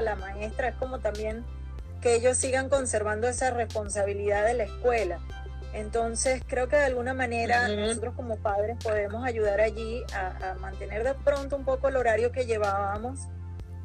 [0.00, 1.44] la maestra es como también
[2.02, 5.20] que ellos sigan conservando esa responsabilidad de la escuela.
[5.72, 11.14] Entonces, creo que de alguna manera nosotros como padres podemos ayudar allí a, mantener de
[11.14, 13.20] pronto un poco el horario que llevábamos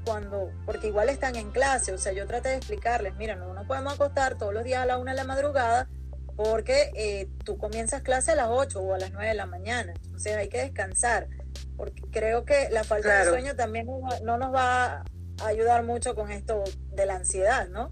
[0.03, 3.65] cuando, porque igual están en clase, o sea, yo traté de explicarles, mira, no nos
[3.65, 5.87] podemos acostar todos los días a la una de la madrugada
[6.35, 9.93] porque eh, tú comienzas clase a las 8 o a las 9 de la mañana,
[10.03, 11.27] entonces hay que descansar,
[11.75, 13.87] porque creo que la falta de sueño también
[14.23, 15.03] no nos va a
[15.43, 17.89] ayudar mucho con esto de la ansiedad, ¿no?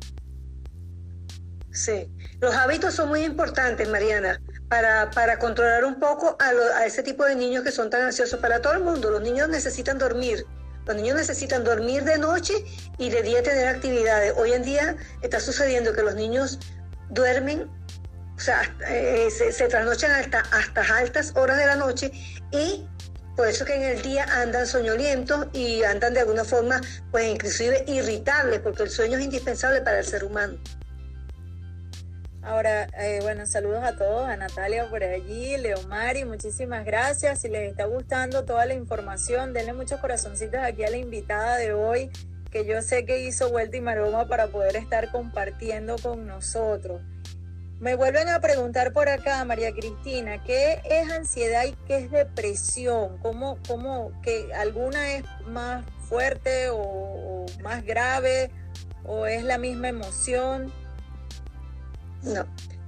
[1.71, 7.03] Sí, los hábitos son muy importantes, Mariana, para, para controlar un poco a, a, ese
[7.03, 9.11] tipo de niños que son tan ansiosos para todo el mundo.
[9.11, 10.45] Los niños necesitan dormir,
[10.85, 12.53] los niños necesitan dormir de noche
[12.97, 14.33] y de día tener actividades.
[14.37, 16.59] Hoy en día está sucediendo que los niños
[17.09, 17.69] duermen,
[18.35, 22.11] o sea, eh, se, se, trasnochan hasta, hasta altas horas de la noche
[22.51, 22.87] y
[23.35, 27.83] por eso que en el día andan soñolientos y andan de alguna forma, pues inclusive
[27.87, 30.57] irritables, porque el sueño es indispensable para el ser humano.
[32.41, 37.41] Ahora, eh, bueno, saludos a todos, a Natalia por allí, Leomari, muchísimas gracias.
[37.41, 41.73] Si les está gustando toda la información, denle muchos corazoncitos aquí a la invitada de
[41.73, 42.11] hoy,
[42.51, 47.01] que yo sé que hizo vuelta y maroma para poder estar compartiendo con nosotros.
[47.79, 53.17] Me vuelven a preguntar por acá, María Cristina, ¿qué es ansiedad y qué es depresión?
[53.17, 58.49] ¿Cómo, cómo que alguna es más fuerte o, más grave
[59.03, 60.71] o es la misma emoción?
[62.23, 62.47] No,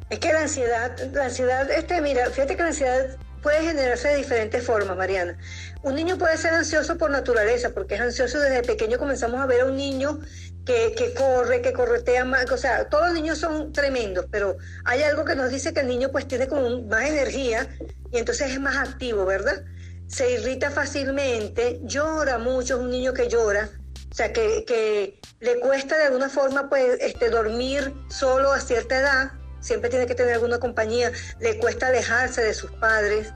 [0.10, 4.18] es que la ansiedad, la ansiedad, este, mira, fíjate que la ansiedad puede generarse de
[4.18, 5.38] diferentes formas, Mariana.
[5.84, 8.98] Un niño puede ser ansioso por naturaleza, porque es ansioso desde pequeño.
[8.98, 10.20] Comenzamos a ver a un niño
[10.68, 15.02] que, que corre, que corretea más, o sea, todos los niños son tremendos, pero hay
[15.02, 17.70] algo que nos dice que el niño pues tiene como más energía
[18.12, 19.64] y entonces es más activo, ¿verdad?
[20.08, 23.70] Se irrita fácilmente, llora mucho, es un niño que llora,
[24.12, 29.00] o sea, que, que le cuesta de alguna forma pues este, dormir solo a cierta
[29.00, 33.30] edad, siempre tiene que tener alguna compañía, le cuesta alejarse de sus padres,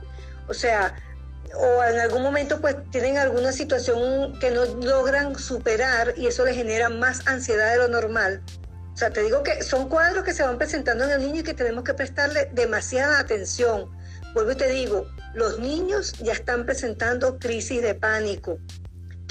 [0.48, 0.94] o sea,
[1.54, 6.54] o en algún momento pues tienen alguna situación que no logran superar y eso le
[6.54, 8.42] genera más ansiedad de lo normal.
[8.92, 11.44] O sea, te digo que son cuadros que se van presentando en el niño y
[11.44, 13.90] que tenemos que prestarle demasiada atención.
[14.34, 18.58] Vuelvo y te digo, los niños ya están presentando crisis de pánico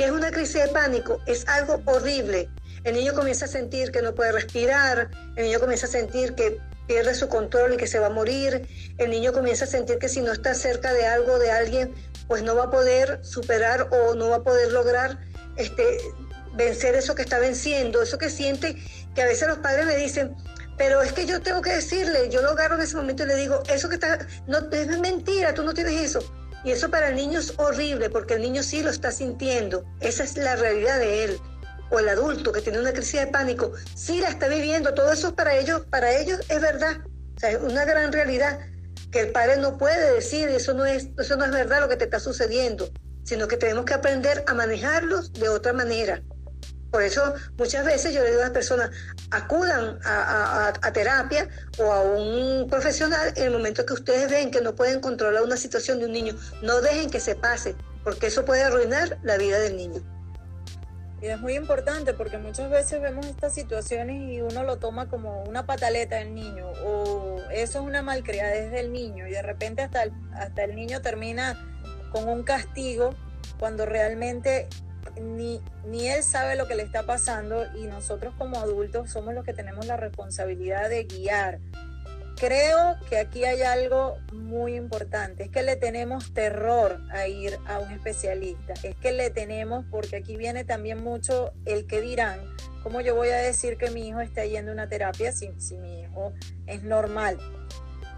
[0.02, 1.20] ¿Qué es una crisis de pánico?
[1.28, 2.50] Es algo horrible.
[2.84, 6.58] El niño comienza a sentir que no puede respirar, el niño comienza a sentir que
[6.88, 10.10] pierde su control y que se va a morir, el niño comienza a sentir que
[10.10, 11.94] si no está cerca de algo, de alguien,
[12.32, 15.20] pues no va a poder superar o no va a poder lograr
[15.58, 15.98] este,
[16.54, 18.78] vencer eso que está venciendo, eso que siente,
[19.14, 20.34] que a veces los padres me dicen,
[20.78, 23.36] pero es que yo tengo que decirle, yo lo agarro en ese momento y le
[23.36, 26.24] digo, eso que está, no, es mentira, tú no tienes eso.
[26.64, 30.24] Y eso para el niño es horrible porque el niño sí lo está sintiendo, esa
[30.24, 31.40] es la realidad de él.
[31.90, 35.36] O el adulto que tiene una crisis de pánico, sí la está viviendo, todo eso
[35.36, 36.96] para ellos, para ellos es verdad,
[37.36, 38.58] o sea, es una gran realidad
[39.12, 41.98] que el padre no puede decir, eso no es, eso no es verdad lo que
[41.98, 42.90] te está sucediendo,
[43.24, 46.22] sino que tenemos que aprender a manejarlos de otra manera.
[46.92, 48.92] Por eso muchas veces yo le digo a las personas,
[49.32, 51.48] acudan a, terapia
[51.78, 55.56] o a un profesional en el momento que ustedes ven que no pueden controlar una
[55.56, 56.36] situación de un niño.
[56.62, 60.02] No dejen que se pase, porque eso puede arruinar la vida del niño.
[61.22, 65.44] Y es muy importante porque muchas veces vemos estas situaciones y uno lo toma como
[65.44, 70.06] una pataleta del niño o eso es una malcriadez del niño y de repente hasta
[70.34, 71.60] hasta el niño termina
[72.12, 73.14] con un castigo
[73.60, 74.68] cuando realmente
[75.22, 79.44] ni, ni él sabe lo que le está pasando y nosotros como adultos somos los
[79.44, 81.60] que tenemos la responsabilidad de guiar.
[82.38, 87.80] Creo que aquí hay algo muy importante, es que le tenemos terror a ir a
[87.80, 92.40] un especialista, es que le tenemos, porque aquí viene también mucho el que dirán,
[92.82, 95.78] ¿cómo yo voy a decir que mi hijo está yendo a una terapia si, si
[95.78, 96.34] mi hijo
[96.66, 97.38] es normal?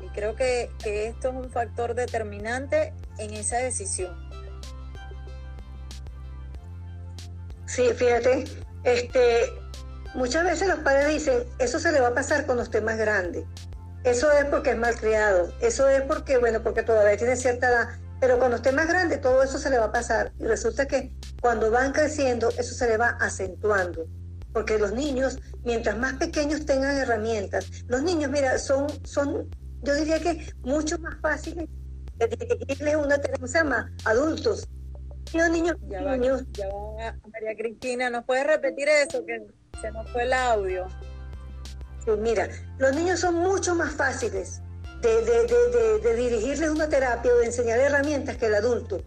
[0.02, 4.16] Y creo que, que esto es un factor determinante en esa decisión.
[7.66, 8.46] Sí, fíjate,
[8.84, 9.52] este,
[10.14, 13.46] muchas veces los padres dicen, eso se le va a pasar con los temas grandes.
[14.04, 17.90] Eso es porque es mal criado, eso es porque, bueno, porque todavía tiene cierta edad,
[18.20, 20.34] pero con los temas grandes todo eso se le va a pasar.
[20.40, 24.06] Y resulta que cuando van creciendo, eso se le va acentuando.
[24.52, 29.50] Porque los niños, mientras más pequeños tengan herramientas, los niños, mira, son, son
[29.82, 31.68] yo diría que mucho más fáciles
[32.18, 33.92] de dirigirles una, ¿cómo se llama?
[34.06, 34.68] Adultos
[35.52, 36.44] niños ya niños.
[37.32, 39.26] María Cristina, ¿nos puedes repetir eso?
[39.26, 39.46] Que
[39.82, 40.88] se nos fue el audio.
[42.04, 44.62] Sí, mira, los niños son mucho más fáciles
[45.02, 49.04] de, dirigirles una terapia o de enseñar herramientas que el adulto.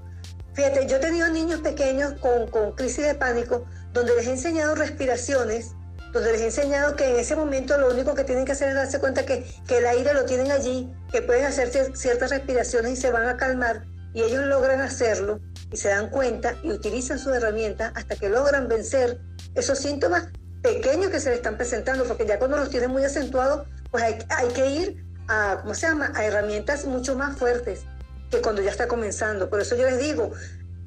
[0.55, 5.73] Fíjate, yo he tenido niños pequeños con, crisis de pánico donde les he enseñado respiraciones,
[6.13, 8.75] donde les he enseñado que en ese momento lo único que tienen que hacer es
[8.75, 12.97] darse cuenta que, que el aire lo tienen allí, que pueden hacer ciertas respiraciones y
[12.97, 17.33] se van a calmar, y ellos logran hacerlo y se dan cuenta y utilizan su
[17.35, 19.21] herramienta hasta que logran vencer
[19.55, 20.29] esos síntomas
[20.67, 24.19] pequeños que se les están presentando, porque ya cuando los tienen muy acentuados, pues hay,
[24.29, 27.83] hay que ir a, ¿cómo se llama?, a herramientas mucho más fuertes
[28.31, 29.49] que cuando ya está comenzando.
[29.49, 30.33] Por eso yo les digo,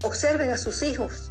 [0.04, 1.30] observen a sus hijos,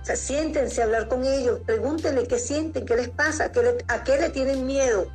[0.00, 4.02] o sea, siéntense a hablar con ellos, pregúntenle qué sienten, qué les pasa, qué a
[4.04, 5.08] qué le tienen miedo.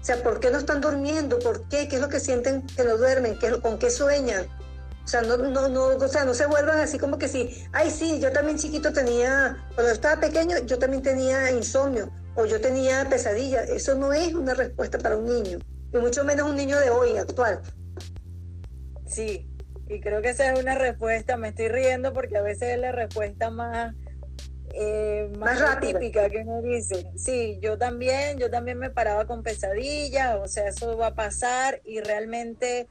[0.00, 1.38] O sea, ¿por qué no están durmiendo?
[1.38, 1.88] ¿Por qué?
[1.88, 3.38] ¿Qué es lo que sienten que no duermen?
[3.38, 4.46] ¿Qué, ¿Con qué sueñan?
[5.04, 7.90] O sea, no, no, no, o sea, no se vuelvan así como que sí, ay
[7.90, 13.06] sí, yo también chiquito tenía, cuando estaba pequeño, yo también tenía insomnio o yo tenía
[13.08, 13.62] pesadilla.
[13.64, 15.58] Eso no es una respuesta para un niño,
[15.92, 17.60] y mucho menos un niño de hoy, actual.
[19.06, 19.46] Sí,
[19.88, 22.90] y creo que esa es una respuesta, me estoy riendo porque a veces es la
[22.90, 23.94] respuesta más,
[24.72, 27.10] eh, más, típica que uno dice.
[27.16, 31.82] Sí, yo también, yo también me paraba con pesadillas, o sea, eso va a pasar
[31.84, 32.88] y realmente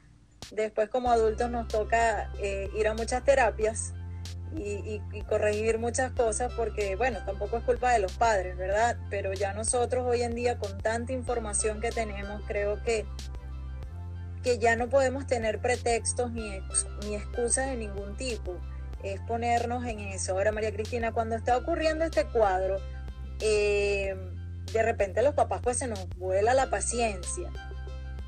[0.50, 3.94] Después como adultos nos toca eh, ir a muchas terapias
[4.56, 8.96] y, corregir muchas cosas porque, bueno, tampoco es culpa de los padres, ¿verdad?
[9.10, 13.04] Pero ya nosotros hoy en día con tanta información que tenemos, creo que,
[14.42, 16.54] que ya no podemos tener pretextos ni,
[17.14, 18.56] excusas de ningún tipo.
[19.02, 20.32] Es ponernos en eso.
[20.32, 22.76] Ahora, María Cristina, cuando está ocurriendo este cuadro,
[23.40, 24.16] eh,
[24.72, 27.50] de repente los papás pues se nos vuela la paciencia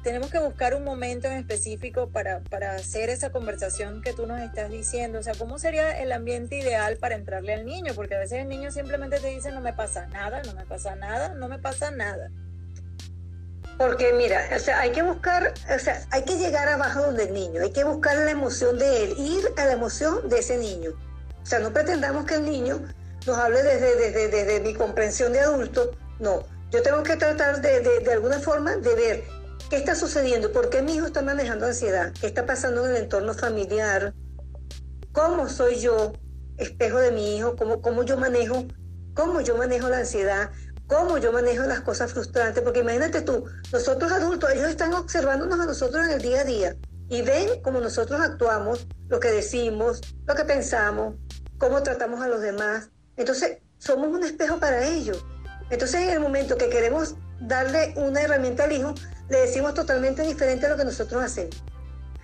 [0.06, 4.40] tenemos que buscar un momento en específico para, para, hacer esa conversación que tú nos
[4.40, 5.18] estás diciendo.
[5.18, 7.92] O sea, ¿cómo sería el ambiente ideal para entrarle al niño?
[7.96, 10.94] Porque a veces el niño simplemente te dice, no me pasa nada, no me pasa
[10.94, 12.30] nada, no me pasa nada.
[13.78, 17.62] Porque mira, o sea, hay que buscar, o sea, hay que llegar abajo del niño,
[17.62, 20.90] hay que buscar la emoción de él, ir a la emoción de ese niño.
[21.42, 22.80] O sea, no pretendamos que el niño
[23.26, 25.90] nos hable desde, desde, desde mi comprensión de adulto,
[26.20, 26.44] no.
[26.70, 29.36] Yo tengo que tratar de, de, de alguna forma de ver
[29.68, 30.52] ¿Qué está sucediendo?
[30.52, 32.12] ¿Por qué mi hijo está manejando ansiedad?
[32.20, 34.14] ¿Qué está pasando en el entorno familiar?
[35.10, 36.12] ¿Cómo soy yo,
[36.56, 37.56] espejo de mi hijo?
[37.56, 38.64] ¿Cómo, cómo yo manejo?
[39.14, 40.50] ¿Cómo yo manejo la ansiedad?
[40.86, 42.62] ¿Cómo yo manejo las cosas frustrantes?
[42.62, 46.76] Porque imagínate tú, nosotros adultos, ellos están observándonos a nosotros en el día a día
[47.08, 51.16] y ven cómo nosotros actuamos, lo que decimos, lo que pensamos,
[51.58, 52.90] cómo tratamos a los demás.
[53.16, 55.24] Entonces, somos un espejo para ellos.
[55.70, 58.94] Entonces, en el momento que queremos darle una herramienta al hijo,
[59.28, 61.62] le decimos totalmente diferente a lo que nosotros hacemos.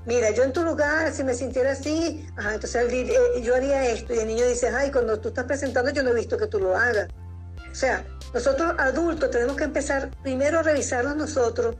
[0.04, 4.12] Mira, yo en tu lugar, si me sintiera así, entonces eh, yo haría esto.
[4.12, 6.58] Y el niño dice, ay, cuando tú estás presentando, yo no he visto que tú
[6.58, 7.08] lo hagas.
[7.70, 11.76] O sea, nosotros adultos tenemos que empezar primero a revisarnos nosotros,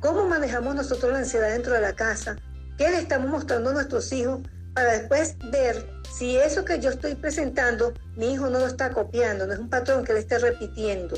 [0.00, 2.36] cómo manejamos nosotros la ansiedad dentro de la casa,
[2.76, 4.40] qué le estamos mostrando a nuestros hijos,
[4.74, 9.46] para después ver si eso que yo estoy presentando, mi hijo no lo está copiando,
[9.46, 11.16] no es un patrón que le esté repitiendo.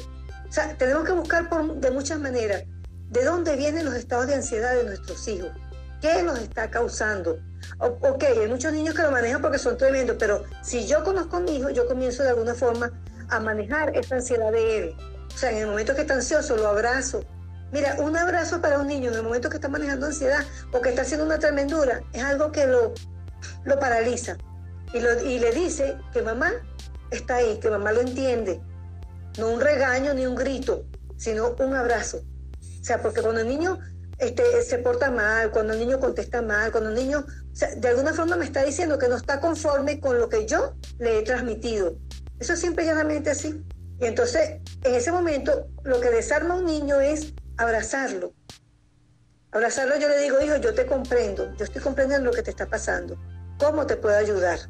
[0.49, 2.65] O sea, tenemos que buscar por, de muchas maneras
[3.09, 5.51] de dónde vienen los estados de ansiedad de nuestros hijos,
[6.01, 7.39] qué los está causando.
[7.79, 11.41] ok, hay muchos niños que lo manejan porque son tremendos, pero si yo conozco a
[11.41, 12.91] mi hijo, yo comienzo de alguna forma
[13.29, 14.97] a manejar esa ansiedad de él.
[15.35, 17.25] O sea, en el momento que está ansioso, lo abrazo.
[17.73, 20.91] Mira, un abrazo para un niño en el momento que está manejando ansiedad o que
[20.91, 22.95] está haciendo una tremendura es algo que lo,
[23.65, 24.37] lo paraliza
[24.95, 26.53] y le dice que mamá
[27.11, 28.61] está ahí, que mamá lo entiende.
[29.39, 30.85] No un regaño ni un grito,
[31.17, 32.23] sino un abrazo.
[32.87, 33.81] O sea, porque cuando el niño
[34.19, 37.27] este, se porta mal, cuando el niño contesta mal, cuando el niño,
[37.79, 41.19] de alguna forma me está diciendo que no está conforme con lo que yo le
[41.19, 41.97] he transmitido.
[42.39, 43.61] Eso es simple y llanamente así.
[43.99, 48.35] Y entonces, en ese momento, lo que desarma a un niño es abrazarlo.
[49.51, 52.67] Abrazarlo, yo le digo, hijo, yo te comprendo, yo estoy comprendiendo lo que te está
[52.67, 53.19] pasando.
[53.59, 54.61] ¿Cómo te puedo ayudar?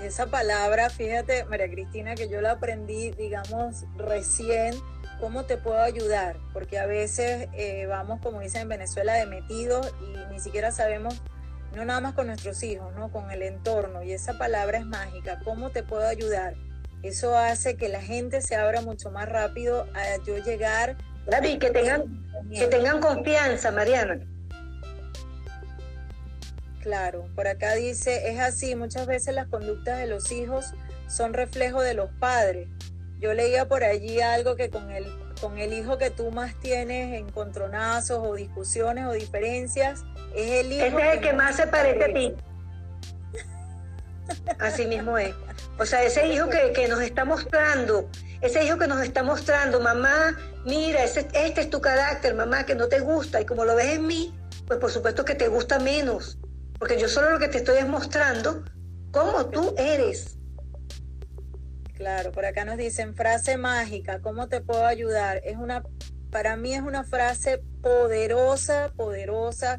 [0.00, 4.74] Esa palabra, fíjate, María Cristina, que yo la aprendí, digamos, recién,
[5.22, 6.36] ¿cómo te puedo ayudar?
[6.52, 11.22] Porque a veces eh, vamos, como dicen en Venezuela, de metidos y ni siquiera sabemos
[11.76, 13.12] no nada más con nuestros hijos, ¿no?
[13.12, 14.02] Con el entorno.
[14.02, 15.38] Y esa palabra es mágica.
[15.44, 16.54] ¿Cómo te puedo ayudar?
[17.04, 20.96] Eso hace que la gente se abra mucho más rápido a yo llegar.
[21.28, 24.18] David, que tengan, que tengan confianza, Mariana.
[26.80, 30.74] Claro, por acá dice, es así, muchas veces las conductas de los hijos
[31.06, 32.66] son reflejo de los padres.
[33.22, 35.06] Yo leía por allí algo que con el,
[35.40, 40.02] con el hijo que tú más tienes encontronazos o discusiones o diferencias,
[40.34, 40.86] es el hijo.
[40.86, 42.34] Ese es el que más se parece a ti.
[44.58, 45.36] Así mismo es.
[45.78, 48.10] O sea, ese hijo que, nos está mostrando,
[48.40, 52.88] ese hijo que nos está mostrando, mamá, mira, este es tu carácter, mamá, que no
[52.88, 56.38] te gusta, y como lo ves en mí, pues por supuesto que te gusta menos,
[56.76, 58.64] porque yo solo lo que te estoy es mostrando
[59.12, 60.38] cómo tú eres.
[62.02, 65.40] Claro, por acá nos dicen frase mágica, ¿cómo te puedo ayudar?
[65.44, 65.84] Es una,
[66.32, 69.78] para mí es una frase poderosa, poderosa,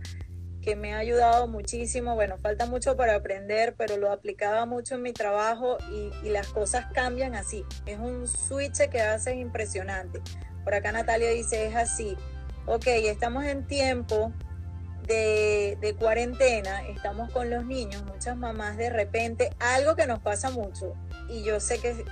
[0.62, 2.16] que me ha ayudado muchísimo.
[2.16, 6.86] Bueno, falta mucho para aprender, pero lo aplicaba mucho en mi trabajo y, las cosas
[6.94, 7.66] cambian así.
[7.86, 10.22] Es un switch que hace impresionante.
[10.64, 12.16] Por acá Natalia dice, es así.
[12.68, 14.32] Ok, estamos en tiempo
[15.06, 20.50] de, de, cuarentena, estamos con los niños, muchas mamás de repente, algo que nos pasa
[20.50, 20.96] mucho,
[21.30, 22.06] y yo sé que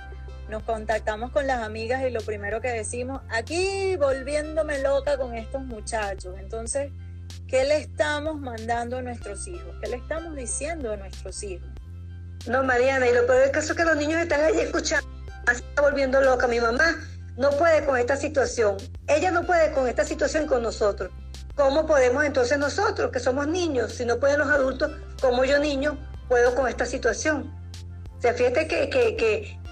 [0.48, 5.62] nos contactamos con las amigas y lo primero que decimos, aquí volviéndome loca con estos
[5.62, 6.34] muchachos.
[6.38, 6.90] Entonces,
[7.52, 9.74] ¿Qué le estamos mandando a nuestros hijos?
[9.82, 11.68] ¿Qué le estamos diciendo a nuestros hijos?
[12.46, 15.06] No, Mariana, y lo peor del caso es que los niños están ahí escuchando,
[15.46, 16.48] se está volviendo loca.
[16.48, 16.96] Mi mamá
[17.36, 18.78] no puede con esta situación.
[19.06, 21.10] Ella no puede con esta situación con nosotros.
[21.54, 24.90] ¿Cómo podemos entonces nosotros, que somos niños, si no pueden los adultos,
[25.20, 25.98] como yo niño,
[26.28, 27.52] puedo con esta situación?
[28.22, 29.16] O sea, fíjate que, que,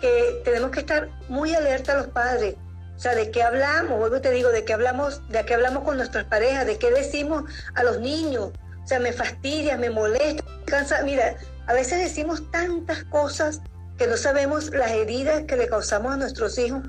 [0.00, 2.56] que, tenemos que estar muy alerta los padres
[3.00, 3.98] o sea, ¿de qué hablamos?
[3.98, 6.66] Vuelvo y te digo, ¿de qué hablamos, de qué hablamos con nuestras parejas?
[6.66, 7.44] ¿De qué decimos
[7.74, 8.50] a los niños?
[8.84, 11.02] O sea, me fastidia, me molesta, me cansa.
[11.02, 11.36] Mira,
[11.66, 13.62] a veces decimos tantas cosas
[13.96, 16.82] que no sabemos las heridas que le causamos a nuestros hijos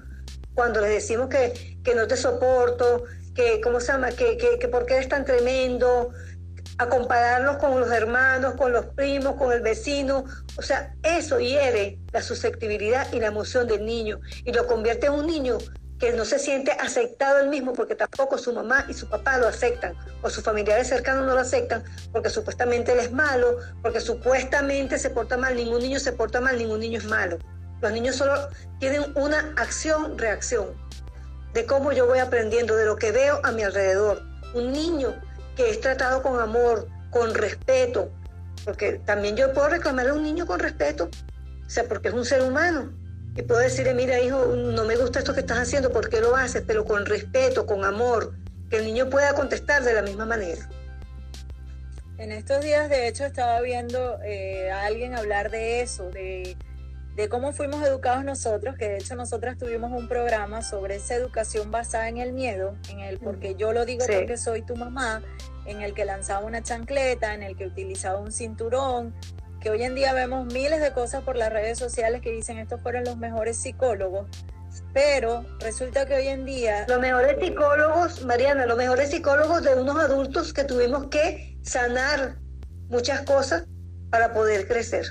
[0.54, 4.10] cuando les decimos que, que no te soporto, que, ¿cómo se llama?
[4.10, 6.12] Que, que, que por qué eres tan tremendo,
[6.82, 10.26] a compararnos con los hermanos, con los primos, con el vecino.
[10.58, 15.14] O sea, eso hiere la susceptibilidad y la emoción del niño y lo convierte en
[15.14, 15.60] un niño
[16.00, 19.48] que no se siente aceptado él mismo porque tampoco su mamá y su papá lo
[19.48, 24.98] aceptan o sus familiares cercanos no lo aceptan porque supuestamente él es malo, porque supuestamente
[24.98, 27.38] se porta mal, ningún niño se porta mal, ningún niño es malo.
[27.82, 30.76] Los niños solo tienen una acción-reacción
[31.54, 34.24] de cómo yo voy aprendiendo, de lo que veo a mi alrededor.
[34.56, 35.16] Un niño
[35.56, 38.12] que es tratado con amor, con respeto,
[38.66, 41.10] porque también yo puedo reclamar a un niño con respeto,
[41.66, 42.94] o sea, porque es un ser humano,
[43.36, 46.36] y puedo decirle, mira hijo, no me gusta esto que estás haciendo, ¿por qué lo
[46.36, 46.64] haces?
[46.68, 48.34] Pero con respeto, con amor,
[48.70, 50.68] que el niño pueda contestar de la misma manera.
[52.18, 56.56] En estos días, de hecho, estaba viendo eh, a alguien hablar de eso, de,
[57.16, 61.72] de, cómo fuimos educados nosotros, que de hecho nosotras tuvimos un programa sobre esa educación
[61.72, 65.22] basada en el miedo, en el porque yo lo digo porque soy tu mamá,
[65.66, 69.14] en el que lanzaba una chancleta, en el que utilizaba un cinturón,
[69.60, 72.82] que hoy en día vemos miles de cosas por las redes sociales que dicen estos
[72.82, 74.28] fueron los mejores psicólogos,
[74.94, 76.86] pero resulta que hoy en día...
[76.88, 82.38] Los mejores psicólogos, Mariana, los mejores psicólogos de unos adultos que tuvimos que sanar
[82.90, 83.66] muchas cosas
[84.10, 85.06] para poder crecer.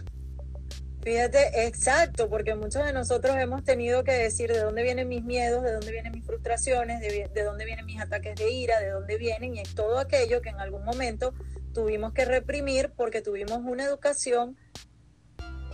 [1.03, 5.63] Fíjate, exacto, porque muchos de nosotros hemos tenido que decir de dónde vienen mis miedos,
[5.63, 9.17] de dónde vienen mis frustraciones, de, de dónde vienen mis ataques de ira, de dónde
[9.17, 11.33] vienen, y todo aquello que en algún momento
[11.73, 14.59] tuvimos que reprimir porque tuvimos una educación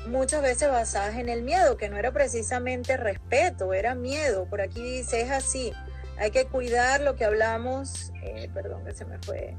[0.07, 4.49] muchas veces basada en el miedo, que no era precisamente respeto, era miedo.
[4.49, 5.73] Por aquí dice, es así,
[6.19, 9.57] hay que cuidar lo que hablamos, eh, perdón que se me fue,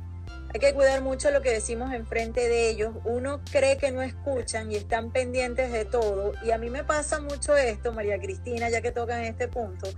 [0.53, 2.95] hay que cuidar mucho lo que decimos enfrente de ellos.
[3.03, 6.33] Uno cree que no escuchan y están pendientes de todo.
[6.43, 9.89] Y a mí me pasa mucho esto, María Cristina, ya que tocan este punto.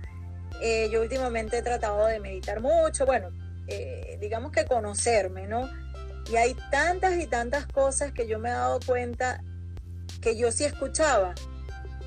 [0.60, 3.30] Eh, yo últimamente he tratado de meditar mucho, bueno,
[3.68, 5.70] eh, digamos que conocerme, ¿no?
[6.30, 9.42] Y hay tantas y tantas cosas que yo me he dado cuenta
[10.20, 11.34] que yo sí escuchaba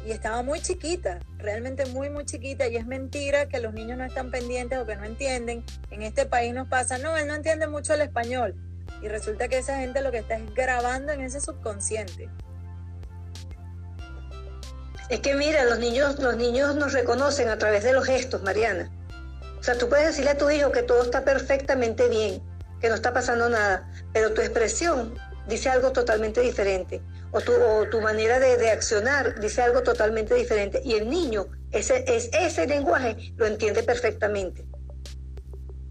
[0.05, 4.03] y estaba muy chiquita, realmente muy, muy chiquita, y es mentira que los niños no
[4.03, 5.63] están pendientes o que no entienden.
[5.91, 8.55] En este país nos pasa, no, él no entiende mucho el español,
[9.01, 12.29] y resulta que esa gente lo que está es grabando en ese subconsciente.
[15.09, 18.89] Es que mira, los niños, los niños nos reconocen a través de los gestos, Mariana.
[19.59, 22.41] O sea, tú puedes decirle a tu hijo que todo está perfectamente bien,
[22.81, 25.13] que no está pasando nada, pero tu expresión
[25.47, 27.01] dice algo totalmente diferente
[27.33, 27.53] o tu,
[27.89, 30.81] tu manera de, accionar dice algo totalmente diferente.
[30.85, 34.65] Y el niño, ese, es, ese lenguaje lo entiende perfectamente.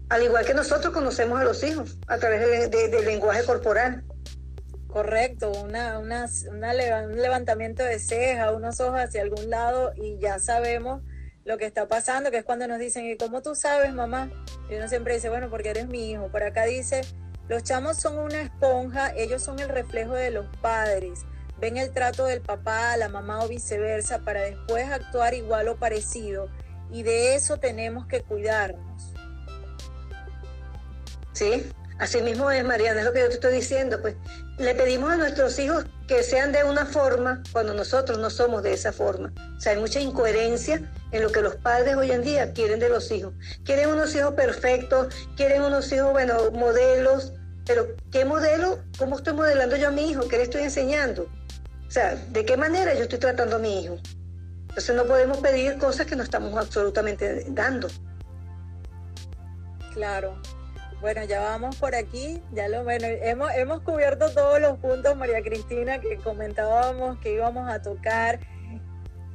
[0.09, 4.03] Al igual que nosotros conocemos a los hijos a través del lenguaje corporal.
[4.87, 11.01] Correcto, una, una, un levantamiento de ceja, unos ojos hacia algún lado y ya sabemos
[11.43, 14.29] lo que está pasando, que es cuando nos dicen, ¿y cómo tú sabes, mamá?
[14.69, 16.29] Y uno siempre dice, bueno, porque eres mi hijo.
[16.29, 17.01] Por acá dice,
[17.49, 21.25] los chamos son una esponja, ellos son el reflejo de los padres
[21.63, 25.77] ven el trato del papá a la mamá o viceversa para después actuar igual o
[25.77, 26.49] parecido.
[26.91, 29.13] Y de eso tenemos que cuidarnos.
[31.31, 34.01] Sí, así mismo es, Mariana, es lo que yo te estoy diciendo.
[34.01, 34.15] Pues
[34.57, 38.73] le pedimos a nuestros hijos que sean de una forma cuando nosotros no somos de
[38.73, 39.31] esa forma.
[39.57, 40.81] O sea, hay mucha incoherencia
[41.13, 43.33] en lo que los padres hoy en día quieren de los hijos.
[43.63, 47.31] Quieren unos hijos perfectos, quieren unos hijos, bueno, modelos,
[47.65, 48.79] pero ¿qué modelo?
[48.99, 50.27] ¿Cómo estoy modelando yo a mi hijo?
[50.27, 51.29] ¿Qué le estoy enseñando?
[51.93, 53.99] O sea, ¿de qué manera yo estoy tratando a mi hijo?
[54.61, 57.87] Entonces no podemos pedir cosas que no estamos absolutamente dando.
[59.93, 60.41] Claro.
[61.01, 65.43] Bueno, ya vamos por aquí, ya lo bueno, hemos, hemos cubierto todos los puntos, María
[65.43, 68.39] Cristina, que comentábamos que íbamos a tocar.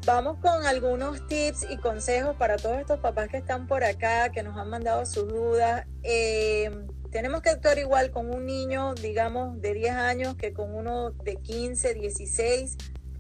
[0.05, 4.43] Vamos con algunos tips y consejos para todos estos papás que están por acá, que
[4.43, 5.87] nos han mandado sus dudas.
[6.03, 6.73] Eh,
[7.11, 11.37] tenemos que actuar igual con un niño, digamos, de 10 años que con uno de
[11.37, 12.77] 15, 16.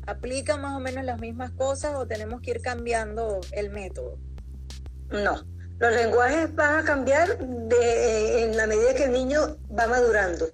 [0.07, 4.18] ¿Aplica más o menos las mismas cosas o tenemos que ir cambiando el método?
[5.11, 5.43] No,
[5.78, 10.47] los lenguajes van a cambiar de, en la medida que el niño va madurando.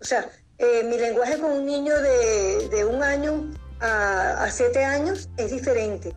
[0.00, 0.28] O sea,
[0.58, 6.14] eh, mi lenguaje con un niño de, un año a, a siete años es diferente.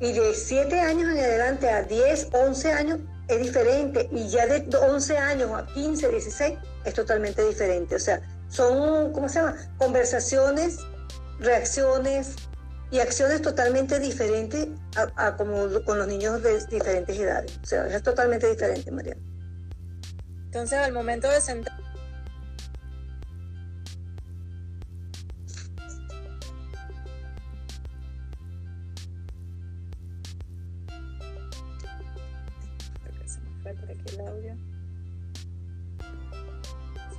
[0.00, 4.66] Y de siete años en adelante a 10, 11 años es diferente y ya de
[4.76, 7.94] 11 años a 15, 16 es totalmente diferente.
[7.96, 9.56] O sea, son, ¿cómo se llama?
[9.78, 10.78] Conversaciones,
[11.38, 12.36] reacciones
[12.90, 14.68] y acciones totalmente diferentes
[15.16, 17.58] a, como con los niños de diferentes edades.
[17.62, 19.20] O sea, es totalmente diferente, Mariana.
[20.44, 21.81] Entonces, al momento de sentar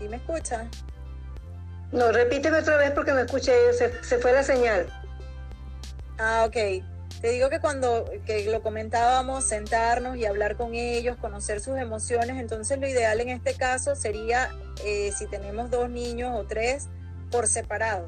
[0.08, 0.70] me escucha?
[1.92, 4.88] No, repíteme otra vez porque no escuché, se, se fue la señal.
[6.18, 6.84] Ah, ok.
[7.22, 12.38] Te digo que cuando que lo comentábamos, sentarnos y hablar con ellos, conocer sus emociones,
[12.38, 14.50] entonces lo ideal en este caso sería,
[14.84, 16.90] eh, si tenemos dos niños o tres,
[17.32, 18.08] por separado.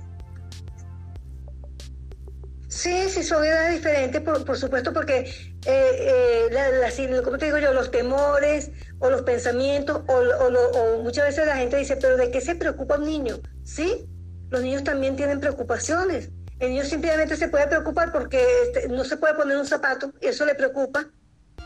[2.67, 5.19] Sí, sí, son edades diferentes, por, supuesto, porque,
[5.65, 11.57] eh, eh, como te digo yo, los temores o los pensamientos, o, muchas veces la
[11.57, 13.39] gente dice, pero ¿de qué se preocupa un niño?
[13.63, 14.07] Sí,
[14.49, 16.29] los niños también tienen preocupaciones.
[16.59, 20.27] El niño simplemente se puede preocupar porque este, no se puede poner un zapato, y
[20.27, 21.05] eso le preocupa.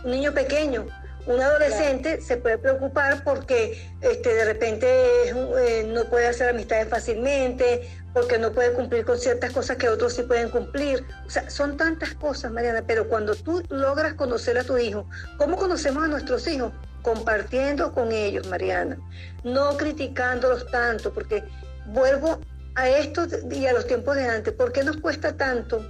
[0.03, 0.87] Un niño pequeño,
[1.27, 4.87] un adolescente se puede preocupar porque este, de repente
[5.29, 10.13] eh, no puede hacer amistades fácilmente, porque no puede cumplir con ciertas cosas que otros
[10.13, 11.05] sí pueden cumplir.
[11.27, 15.07] O sea, son tantas cosas, Mariana, pero cuando tú logras conocer a tu hijo,
[15.37, 16.73] ¿cómo conocemos a nuestros hijos?
[17.01, 18.97] Compartiendo con ellos, Mariana,
[19.43, 21.43] no criticándolos tanto, porque
[21.87, 22.39] vuelvo
[22.75, 25.89] a esto y a los tiempos de antes, ¿por qué nos cuesta tanto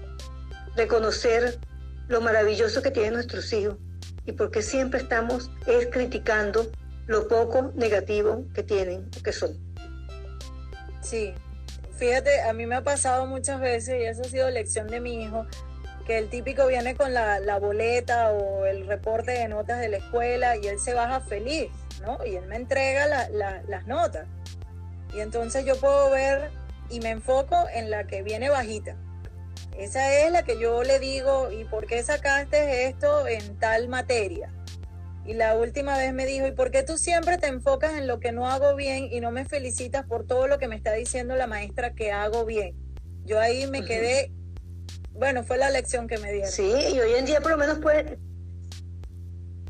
[0.76, 1.60] reconocer
[2.07, 3.78] lo maravilloso que tienen nuestros hijos?
[4.26, 6.72] ¿Y por qué siempre estamos es criticando
[7.07, 9.57] lo poco negativo que tienen o que son?
[11.01, 11.34] Sí,
[11.97, 15.24] fíjate, a mí me ha pasado muchas veces, y esa ha sido lección de mi
[15.24, 15.47] hijo,
[16.10, 20.57] que el típico viene con la, boleta o el reporte de notas de la escuela
[20.57, 21.70] y él se baja feliz,
[22.01, 22.18] ¿no?
[22.26, 24.28] Y él me entrega las notas.
[25.14, 26.49] Y entonces yo puedo ver
[26.89, 28.95] y me enfoco en la que viene bajita.
[29.78, 34.51] Esa es la que yo le digo, ¿y por qué sacaste esto en tal materia?
[35.28, 38.20] Y la última vez me dijo, ¿y por qué tú siempre te enfocas en lo
[38.20, 41.36] que no hago bien y no me felicitas por todo lo que me está diciendo
[41.36, 42.74] la maestra que hago bien?
[43.26, 44.32] Yo ahí me quedé,
[45.20, 46.51] bueno, fue la lección que me dieron.
[46.51, 48.17] Sí, y hoy en día por lo menos pueden,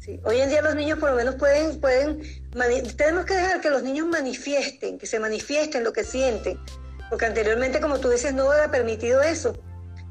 [0.01, 2.21] sí, hoy en día los niños por lo menos pueden, pueden,
[2.95, 6.59] tenemos que dejar que los niños manifiesten, que se manifiesten lo que sienten,
[7.09, 9.59] porque anteriormente, como tú dices, no era permitido eso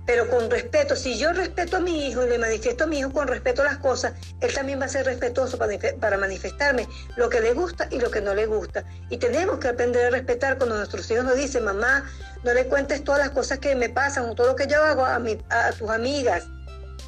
[0.09, 0.97] pero con respeto.
[0.97, 3.67] Si yo respeto a mi hijo y le manifiesto a mi hijo con respeto a
[3.67, 8.01] las cosas, él también va a ser respetuoso para, manifestarme lo que le gusta y
[8.01, 8.85] lo que no le gusta.
[9.11, 12.11] Y tenemos que aprender a respetar cuando nuestros hijos nos dicen, mamá,
[12.43, 15.05] no le cuentes todas las cosas que me pasan o todo lo que yo hago
[15.05, 15.17] a,
[15.51, 16.47] a tus amigas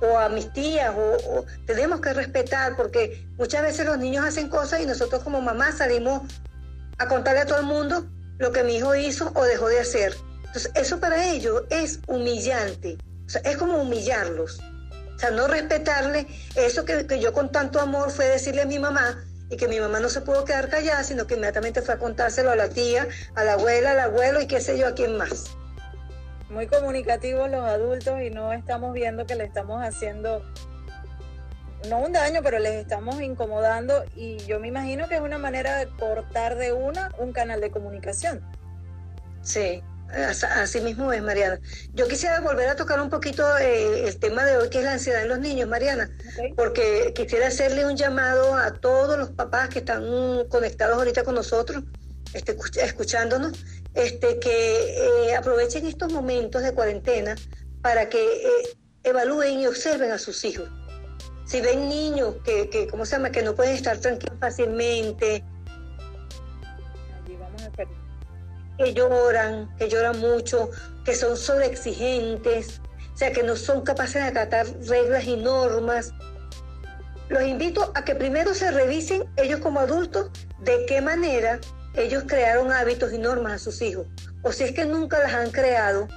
[0.03, 4.83] o a mis tías, o, tenemos que respetar, porque muchas veces los niños hacen cosas
[4.83, 6.21] y nosotros como mamá salimos
[6.99, 8.05] a contarle a todo el mundo
[8.37, 10.15] lo que mi hijo hizo o dejó de hacer.
[10.51, 14.59] Entonces, eso para ellos es humillante, o sea, es como humillarlos.
[15.15, 16.27] O sea, no respetarle
[16.57, 20.01] eso que, yo con tanto amor fue decirle a mi mamá y que mi mamá
[20.01, 23.45] no se pudo quedar callada, sino que inmediatamente fue a contárselo a la tía, a
[23.45, 25.57] la abuela, al abuelo y qué sé yo, a quién más.
[26.49, 30.45] Muy comunicativos los adultos y no estamos viendo que le estamos haciendo,
[31.89, 35.77] no un daño, pero les estamos incomodando y yo me imagino que es una manera
[35.77, 38.41] de cortar de una un canal de comunicación.
[39.43, 39.81] Sí,
[40.13, 41.61] Así mismo es, Mariana.
[41.93, 44.95] Yo quisiera volver a tocar un poquito eh, el tema de hoy, que es la
[44.95, 46.11] ansiedad en los niños, Mariana,
[46.57, 50.05] porque quisiera hacerle un llamado a todos los papás que están
[50.49, 51.85] conectados ahorita con nosotros,
[52.35, 57.37] este, escuchándonos, este, que eh, aprovechen estos momentos de cuarentena
[57.83, 60.69] para que eh, evalúen y observen a sus hijos.
[61.47, 65.45] Si ven niños que, que, ¿cómo se llama?, que no pueden estar tranquilos fácilmente,
[68.81, 70.71] que lloran, que lloran mucho,
[71.05, 72.81] que son sobreexigentes,
[73.15, 76.15] o sea, que no son capaces de acatar reglas y normas.
[77.29, 81.61] Los invito a que primero se revisen ellos como adultos de qué manera
[81.95, 84.07] ellos crearon hábitos y normas a sus hijos,
[84.43, 86.09] o si es que nunca las han creado.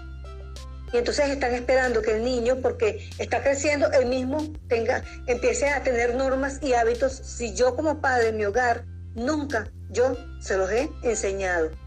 [0.93, 5.83] Y entonces están esperando que el niño, porque está creciendo, él mismo tenga, empiece a
[5.83, 7.13] tener normas y hábitos.
[7.13, 8.85] Si yo como padre en mi hogar
[9.15, 11.82] nunca yo se los he enseñado.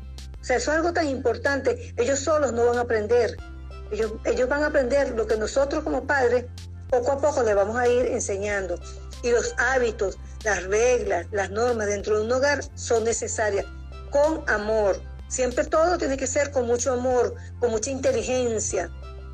[0.47, 1.93] O sea, eso es algo tan importante.
[1.97, 3.37] Ellos solos no van a aprender.
[3.91, 6.45] Ellos, ellos van a aprender lo que nosotros como padres
[6.89, 8.79] poco a poco les vamos a ir enseñando.
[9.25, 13.67] Y los hábitos, las reglas, las normas dentro de un hogar son necesarias
[14.13, 15.01] con amor.
[15.27, 18.89] Siempre todo tiene que ser con mucho amor, con mucha inteligencia.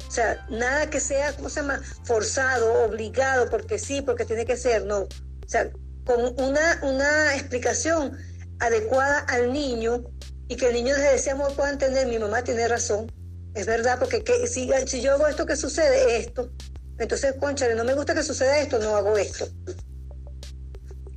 [0.09, 1.83] O sea, nada que sea, ¿cómo se llama?
[2.05, 5.01] Forzado, obligado, porque sí, porque tiene que ser, no.
[5.01, 5.09] O
[5.47, 5.71] sea,
[6.07, 8.17] con una, una explicación
[8.61, 10.05] adecuada al niño
[10.53, 13.11] y que el niño desde ese amor pueda entender, mi mamá tiene razón,
[13.55, 16.19] es verdad, porque si, si yo hago esto, ¿qué sucede?
[16.19, 16.53] Esto.
[16.99, 19.47] Entonces, conchale, no me gusta que suceda esto, no hago esto.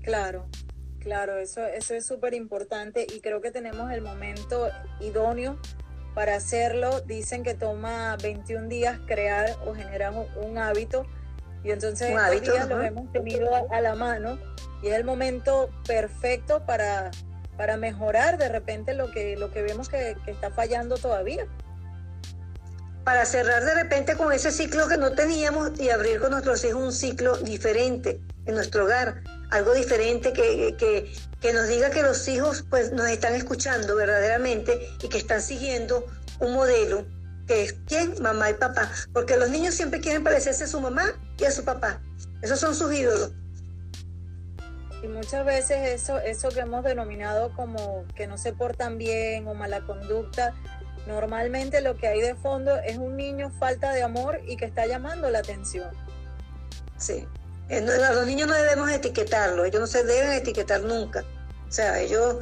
[0.03, 0.47] Claro,
[0.99, 4.69] claro, eso, eso es súper importante y creo que tenemos el momento
[5.01, 5.59] idóneo
[6.13, 7.01] para hacerlo.
[7.01, 11.05] Dicen que toma 21 días crear o generar un, hábito
[11.61, 14.39] y entonces estos días lo hemos tenido a la mano
[14.81, 17.11] y es el momento perfecto para
[17.57, 21.47] para mejorar de repente lo que, lo que vemos que, está fallando todavía.
[23.03, 26.81] Para cerrar de repente con ese ciclo que no teníamos y abrir con nuestros hijos
[26.81, 32.27] un ciclo diferente en nuestro hogar, algo diferente que, que, que nos diga que los
[32.27, 36.05] hijos pues nos están escuchando verdaderamente y que están siguiendo
[36.39, 37.05] un modelo
[37.47, 41.13] que es quién, mamá y papá, porque los niños siempre quieren parecerse a su mamá
[41.37, 42.01] y a su papá.
[42.41, 43.33] Esos son sus ídolos.
[45.03, 49.53] Y muchas veces eso, eso que hemos denominado como que no se portan bien o
[49.53, 50.53] mala conducta,
[51.07, 54.85] normalmente lo que hay de fondo es un niño falta de amor y que está
[54.87, 55.89] llamando la atención.
[56.97, 57.27] Sí,
[57.69, 61.23] a los niños no debemos etiquetarlo, ellos no se deben etiquetar nunca.
[61.67, 62.37] O sea, ellos,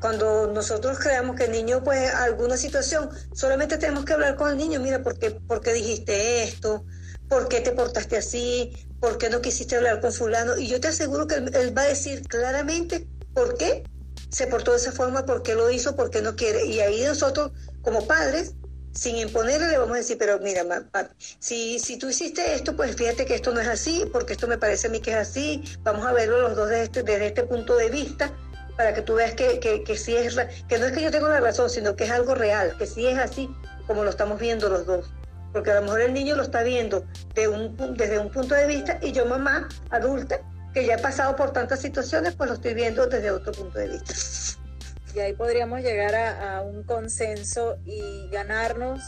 [0.00, 4.56] cuando nosotros creamos que el niño, pues, alguna situación, solamente tenemos que hablar con el
[4.56, 6.84] niño, mira, ¿por qué, por qué dijiste esto?
[7.28, 8.72] ¿Por qué te portaste así?
[9.00, 10.56] ¿Por qué no quisiste hablar con fulano?
[10.58, 13.84] Y yo te aseguro que él, va a decir claramente por qué
[14.30, 16.66] se portó de esa forma, por qué lo hizo, por qué no quiere.
[16.66, 18.54] Y ahí nosotros, como padres,
[18.92, 20.64] sin imponerle, le vamos a decir, pero mira,
[21.38, 24.58] si, si tú hiciste esto, pues fíjate que esto no es así, porque esto me
[24.58, 27.44] parece a mí que es así, vamos a verlo los dos desde este, desde este
[27.44, 28.32] punto de vista,
[28.76, 30.36] para que tú veas que, que, que sí es,
[30.68, 33.06] que no es que yo tenga la razón, sino que es algo real, que sí
[33.06, 33.48] es así
[33.86, 35.10] como lo estamos viendo los dos.
[35.52, 38.66] Porque a lo mejor el niño lo está viendo de un, desde un punto de
[38.66, 40.40] vista y yo mamá adulta,
[40.74, 43.88] que ya he pasado por tantas situaciones, pues lo estoy viendo desde otro punto de
[43.88, 44.14] vista
[45.14, 49.00] y ahí podríamos llegar a, un consenso y ganarnos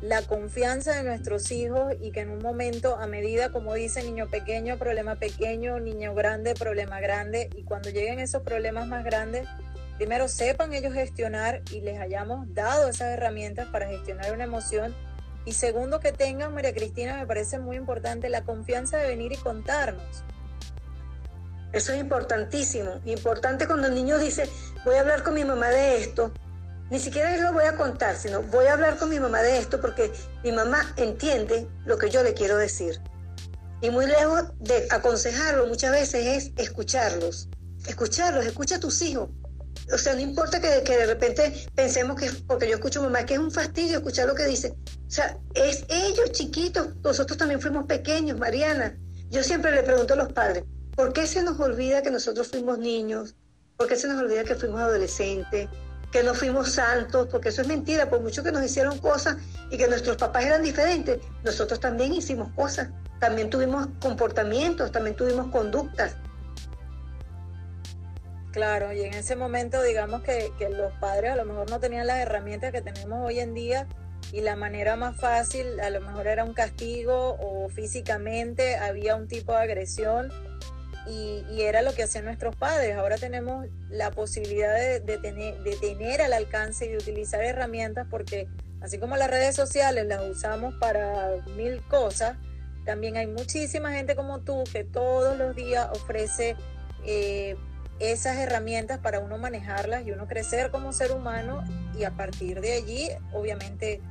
[0.00, 4.28] la confianza de nuestros hijos y que en un momento, a medida, como dice, niño
[4.28, 9.48] pequeño, problema pequeño, niño grande, problema grande, y cuando lleguen esos problemas más grandes,
[9.96, 14.94] primero sepan ellos gestionar y les hayamos dado esas herramientas para gestionar una emoción.
[15.44, 19.36] Y segundo, que tengan, María Cristina, me parece muy importante, la confianza de venir y
[19.36, 20.24] contarnos.
[21.72, 23.00] Eso es importantísimo.
[23.04, 24.48] Importante cuando el niño dice,
[24.84, 26.32] voy a hablar con mi mamá de esto.
[26.90, 29.80] Ni siquiera lo voy a contar, sino voy a hablar con mi mamá de esto
[29.80, 30.12] porque
[30.44, 33.00] mi mamá entiende lo que yo le quiero decir.
[33.80, 37.48] Y muy lejos de aconsejarlo muchas veces es escucharlos.
[37.86, 39.28] Escucharlos, escucha a tus hijos.
[39.92, 43.26] O sea, no importa que, que de repente pensemos que, porque yo escucho a mamá,
[43.26, 44.74] que es un fastidio escuchar lo que dicen.
[45.06, 48.96] O sea, es ellos chiquitos, nosotros también fuimos pequeños, Mariana.
[49.30, 50.64] Yo siempre le pregunto a los padres,
[50.94, 53.34] ¿Por qué se nos olvida que nosotros fuimos niños?
[53.76, 55.68] ¿Por qué se nos olvida que fuimos adolescentes?
[56.12, 59.38] Que no fuimos santos, porque eso es mentira, por mucho que nos hicieron cosas
[59.72, 65.50] y que nuestros papás eran diferentes, nosotros también hicimos cosas, también tuvimos comportamientos, también tuvimos
[65.50, 66.14] conductas.
[68.54, 72.06] Claro, y en ese momento digamos que, que los padres a lo mejor no tenían
[72.06, 73.88] las herramientas que tenemos hoy en día
[74.30, 79.26] y la manera más fácil a lo mejor era un castigo o físicamente había un
[79.26, 80.32] tipo de agresión
[81.08, 82.96] y, era lo que hacían nuestros padres.
[82.96, 88.46] Ahora tenemos la posibilidad de, tener, de tener al alcance y de utilizar herramientas porque
[88.80, 92.36] así como las redes sociales las usamos para mil cosas,
[92.84, 96.54] también hay muchísima gente como tú que todos los días ofrece
[97.04, 97.56] eh,
[98.00, 101.64] esas herramientas para uno manejarlas y uno crecer como ser humano
[101.96, 104.02] y a partir de allí, obviamente,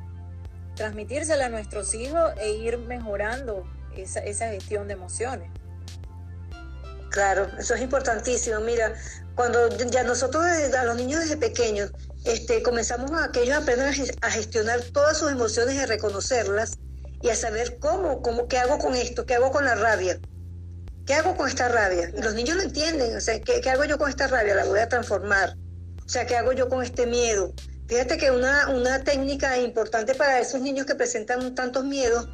[0.76, 3.64] transmitírselas a nuestros hijos e ir mejorando
[3.96, 5.50] esa, esa gestión de emociones.
[7.12, 8.60] Claro, eso es importantísimo.
[8.62, 8.96] Mira,
[9.36, 11.92] cuando ya nosotros a los niños desde pequeños
[12.26, 16.80] este, comenzamos a que ellos aprendan a gestionar todas sus emociones y a reconocerlas
[17.22, 20.20] y a saber cómo, cómo, qué hago con esto, qué hago con la rabia,
[21.06, 22.12] qué hago con esta rabia.
[22.16, 24.56] Y los niños lo entienden, o sea, ¿qué, qué hago yo con esta rabia?
[24.56, 25.56] La voy a transformar.
[26.06, 27.54] O sea, ¿qué hago yo con este miedo?
[27.88, 32.30] Fíjate que una, una técnica importante para esos niños que presentan tantos miedos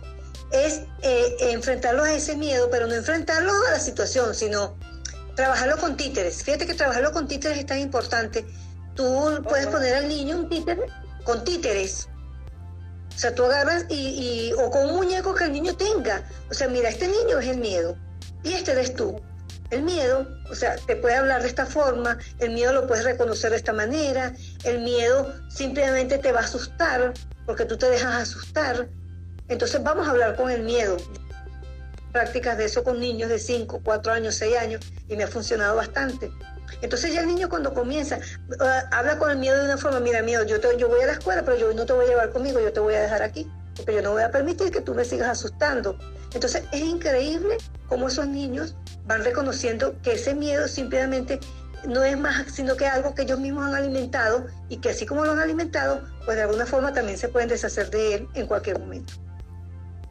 [0.51, 4.77] es eh, enfrentarlos a ese miedo, pero no enfrentarlos a la situación, sino
[5.35, 6.43] trabajarlo con títeres.
[6.43, 8.45] Fíjate que trabajarlo con títeres es tan importante.
[8.95, 10.81] Tú puedes poner al niño un títere
[11.23, 12.07] con títeres.
[13.15, 16.27] O sea, tú agarras y, o con un muñeco que el niño tenga.
[16.49, 17.97] O sea, mira, este niño es el miedo
[18.43, 19.21] y este eres tú.
[19.69, 23.51] El miedo, o sea, te puede hablar de esta forma, el miedo lo puedes reconocer
[23.51, 24.33] de esta manera,
[24.63, 27.13] el miedo simplemente te va a asustar
[27.45, 28.89] porque tú te dejas asustar,
[29.47, 30.97] entonces vamos a hablar con el miedo.
[32.11, 35.75] Prácticas de eso con niños de 5, 4 años, 6 años y me ha funcionado
[35.75, 36.31] bastante.
[36.81, 38.19] Entonces ya el niño cuando comienza,
[38.59, 41.13] ah, habla con el miedo de una forma, mira miedo, yo, yo voy a la
[41.13, 43.51] escuela, pero yo no te voy a llevar conmigo, yo te voy a dejar aquí,
[43.75, 45.97] porque yo no voy a permitir que tú me sigas asustando.
[46.33, 47.57] Entonces es increíble
[47.87, 51.39] cómo esos niños van reconociendo que ese miedo simplemente
[51.87, 55.25] no es más sino que algo que ellos mismos han alimentado y que así como
[55.25, 58.79] lo han alimentado, pues de alguna forma también se pueden deshacer de él en cualquier
[58.79, 59.13] momento.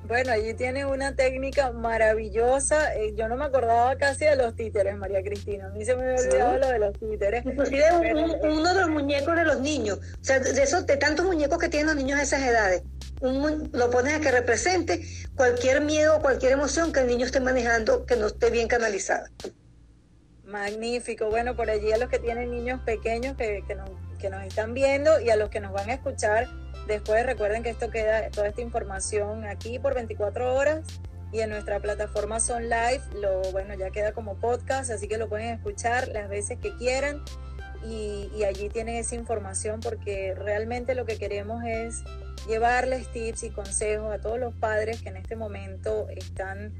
[0.08, 2.94] Bueno, allí tiene una técnica maravillosa.
[2.94, 5.66] Eh, yo no me acordaba casi de los títeres, María Cristina.
[5.66, 7.44] A mí se me había olvidado lo de los títeres.
[7.44, 7.84] Inclusive
[8.42, 9.98] uno de los muñecos de los niños.
[9.98, 12.82] O sea, de esos, de tantos muñecos que tienen los niños de esas edades.
[13.20, 15.04] Lo pones a que represente
[15.34, 19.30] cualquier miedo o cualquier emoción que el niño esté manejando que no esté bien canalizada.
[20.44, 21.28] Magnífico.
[21.28, 24.72] Bueno, por allí a los que tienen niños pequeños que, que, nos, que nos están
[24.72, 26.48] viendo y a los que nos van a escuchar
[26.88, 30.86] Después recuerden que esto queda, toda esta información aquí por 24 horas
[31.30, 35.28] y en nuestra plataforma Son Live, lo bueno, ya queda como podcast, así que lo
[35.28, 37.22] pueden escuchar las veces que quieran
[37.84, 42.02] y, allí tienen esa información porque realmente lo que queremos es
[42.46, 46.72] llevarles tips y consejos a todos los padres que en este momento están,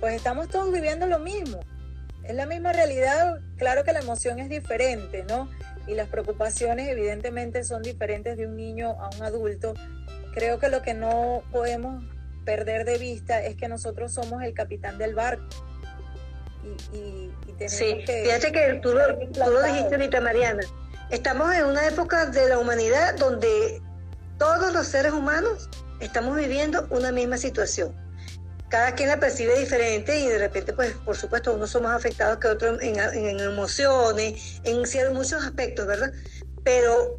[0.00, 1.60] pues estamos todos viviendo lo mismo.
[2.24, 5.48] Es la misma realidad, claro que la emoción es diferente, ¿no?
[5.88, 9.74] y las preocupaciones evidentemente son diferentes de un niño a un adulto,
[10.34, 12.04] creo que lo que no podemos
[12.44, 15.44] perder de vista es que nosotros somos el capitán del barco.
[16.92, 20.62] Y, tenemos sí, fíjate que tú lo, tú lo dijiste ahorita, Mariana.
[21.10, 23.80] Estamos en una época de la humanidad donde
[24.38, 25.68] todos los seres humanos
[26.00, 27.94] estamos viviendo una misma situación.
[28.68, 32.38] Cada quien la percibe diferente y de repente, pues, por supuesto, unos son más afectados
[32.38, 36.12] que otros en, en, emociones, en ciertos, muchos aspectos, ¿verdad?
[36.64, 37.18] Pero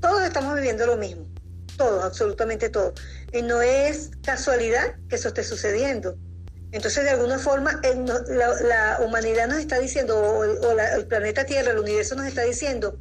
[0.00, 1.26] todos estamos viviendo lo mismo,
[1.78, 2.92] todos, absolutamente todos.
[3.32, 6.16] Y no es casualidad que eso esté sucediendo.
[6.72, 7.80] Entonces, de alguna forma,
[8.28, 12.98] la, humanidad nos está diciendo, o, el planeta Tierra, el universo nos está diciendo,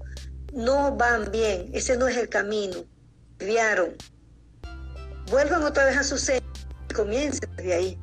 [0.54, 2.86] no van bien, ese no es el camino,
[3.38, 3.96] desviaron.
[5.30, 6.50] Vuelvan otra vez a su centro
[6.90, 8.00] y comiencen desde ahí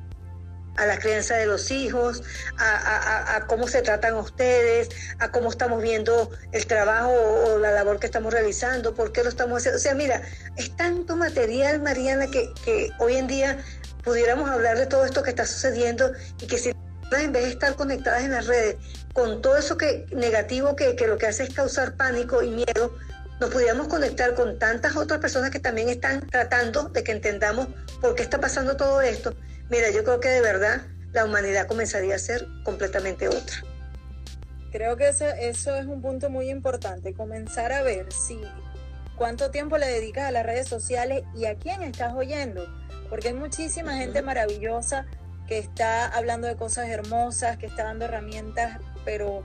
[0.76, 2.22] a la crianza de los hijos,
[2.58, 8.06] a, cómo se tratan ustedes, a cómo estamos viendo el trabajo o la labor que
[8.06, 9.78] estamos realizando, por qué lo estamos haciendo.
[9.78, 10.22] O sea, mira,
[10.56, 13.58] es tanto material, Mariana, que, que hoy en día
[14.06, 17.74] pudiéramos hablar de todo esto que está sucediendo y que si en vez de estar
[17.74, 18.76] conectadas en las redes
[19.12, 22.96] con todo eso que negativo que, que lo que hace es causar pánico y miedo,
[23.40, 27.66] nos pudiéramos conectar con tantas otras personas que también están tratando de que entendamos
[28.00, 29.34] por qué está pasando todo esto.
[29.70, 30.82] Mira, yo creo que de verdad
[31.12, 33.56] la humanidad comenzaría a ser completamente otra.
[34.70, 38.40] Creo que eso, eso es un punto muy importante, comenzar a ver si
[39.16, 42.66] cuánto tiempo le dedicas a las redes sociales y a quién estás oyendo.
[43.08, 45.06] Porque hay muchísima gente maravillosa
[45.46, 49.44] que está hablando de cosas hermosas, que está dando herramientas, pero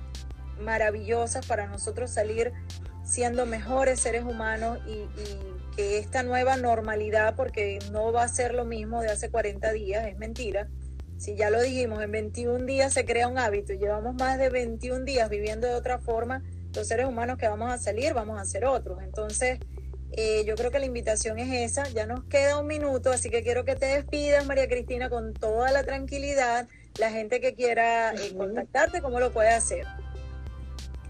[0.59, 2.53] maravillosas para nosotros salir
[3.03, 5.07] siendo mejores seres humanos y,
[5.75, 10.05] que esta nueva normalidad, porque no va a ser lo mismo de hace 40 días,
[10.05, 10.67] es mentira.
[11.17, 13.71] Si ya lo dijimos, en 21 días se crea un hábito.
[13.71, 16.43] Y llevamos más de 21 días viviendo de otra forma,
[16.73, 19.01] los seres humanos que vamos a salir vamos a ser otros.
[19.03, 19.59] Entonces,
[20.13, 21.87] eh, yo creo que la invitación es esa.
[21.89, 25.71] Ya nos queda un minuto, así que quiero que te despidas, María Cristina, con toda
[25.71, 26.67] la tranquilidad.
[26.99, 29.85] La gente que quiera eh, contactarte, ¿cómo lo puede hacer?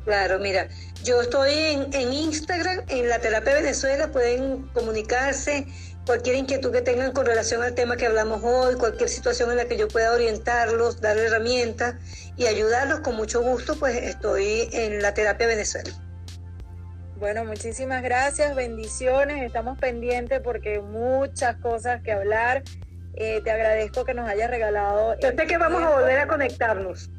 [0.05, 0.67] Claro, mira,
[1.03, 5.67] yo estoy en, en, Instagram, en la terapia Venezuela, pueden comunicarse,
[6.05, 9.65] cualquier inquietud que tengan con relación al tema que hablamos hoy, cualquier situación en la
[9.65, 11.95] que yo pueda orientarlos, darle herramientas
[12.37, 15.91] y ayudarlos, con mucho gusto, pues estoy en la terapia Venezuela.
[17.17, 22.63] Bueno, muchísimas gracias, bendiciones, estamos pendientes porque muchas cosas que hablar.
[23.13, 25.19] Eh, te agradezco que nos hayas regalado.
[25.19, 27.11] Yo sé que vamos a volver a conectarnos.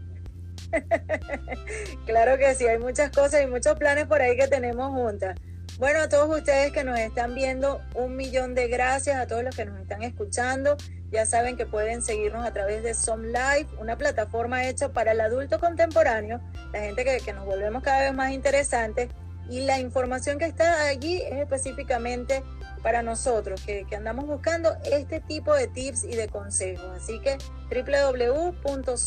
[2.06, 5.38] claro que sí, hay muchas cosas y muchos planes por ahí que tenemos juntas.
[5.78, 9.56] Bueno, a todos ustedes que nos están viendo, un millón de gracias a todos los
[9.56, 10.76] que nos están escuchando.
[11.10, 15.20] Ya saben que pueden seguirnos a través de Some Life, una plataforma hecha para el
[15.20, 16.40] adulto contemporáneo,
[16.72, 19.10] la gente que, que nos volvemos cada vez más interesantes
[19.48, 22.42] y la información que está allí es específicamente
[22.82, 26.90] para nosotros que, andamos buscando este tipo de tips y de consejos.
[26.96, 27.38] Así que
[27.70, 28.98] www.son.life,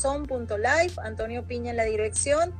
[1.03, 2.53] Antonio Piña en la dirección,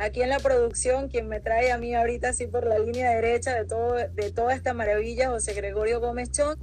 [0.00, 3.54] aquí en la producción, quien me trae a mí ahorita así por la línea derecha
[3.54, 6.58] de, todo, de toda esta maravilla, José Gregorio Gómez Chón.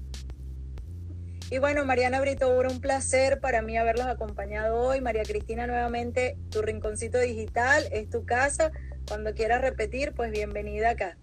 [1.49, 4.99] Y bueno, Mariana Brito, un placer para mí haberlos acompañado hoy.
[4.99, 8.71] María Cristina, nuevamente, tu rinconcito digital es tu casa.
[9.07, 11.17] Cuando quieras repetir, pues bienvenida acá.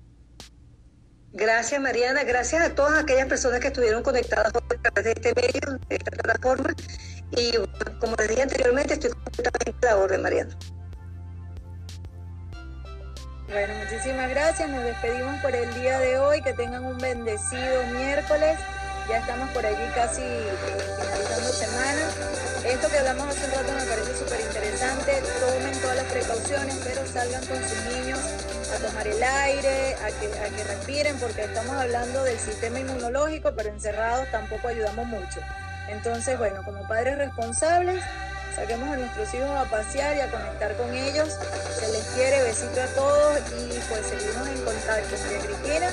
[1.32, 5.78] Gracias Mariana, gracias a todas aquellas personas que estuvieron conectadas a través de este medio,
[5.88, 6.72] de esta plataforma.
[7.32, 7.54] Y
[7.98, 10.56] como les dije anteriormente, estoy completamente a la orden, Mariana.
[13.48, 14.68] Bueno, muchísimas gracias.
[14.70, 16.40] Nos despedimos por el día de hoy.
[16.42, 18.58] Que tengan un bendecido miércoles.
[19.08, 22.08] Ya estamos por allí casi finalizando semana.
[22.64, 25.22] Esto que hablamos hace un rato me parece súper interesante.
[25.40, 28.18] Tomen todas las precauciones, pero salgan con sus niños
[28.74, 33.52] a tomar el aire, a que, a que respiren, porque estamos hablando del sistema inmunológico,
[33.54, 35.40] pero encerrados tampoco ayudamos mucho.
[35.88, 38.02] Entonces, bueno, como padres responsables,
[38.54, 41.28] saquemos a nuestros hijos a pasear y a conectar con ellos.
[41.78, 45.16] Se les quiere, besito a todos y pues seguimos en contacto.
[45.24, 45.90] María Cristina,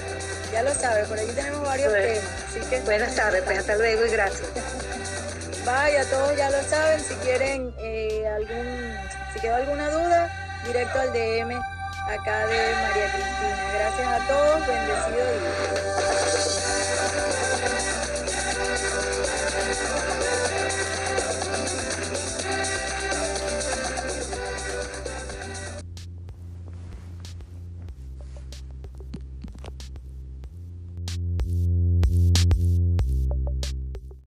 [0.52, 2.24] ya lo sabe, por allí tenemos varios temas.
[2.50, 4.48] Así que, Buenas tardes, pues hasta luego y gracias.
[5.66, 8.96] Vaya, todos ya lo saben, si quieren eh, algún,
[9.34, 10.30] si quedó alguna duda,
[10.66, 11.52] directo al DM
[12.08, 13.72] acá de María Cristina.
[13.74, 16.91] Gracias a todos, bendecido y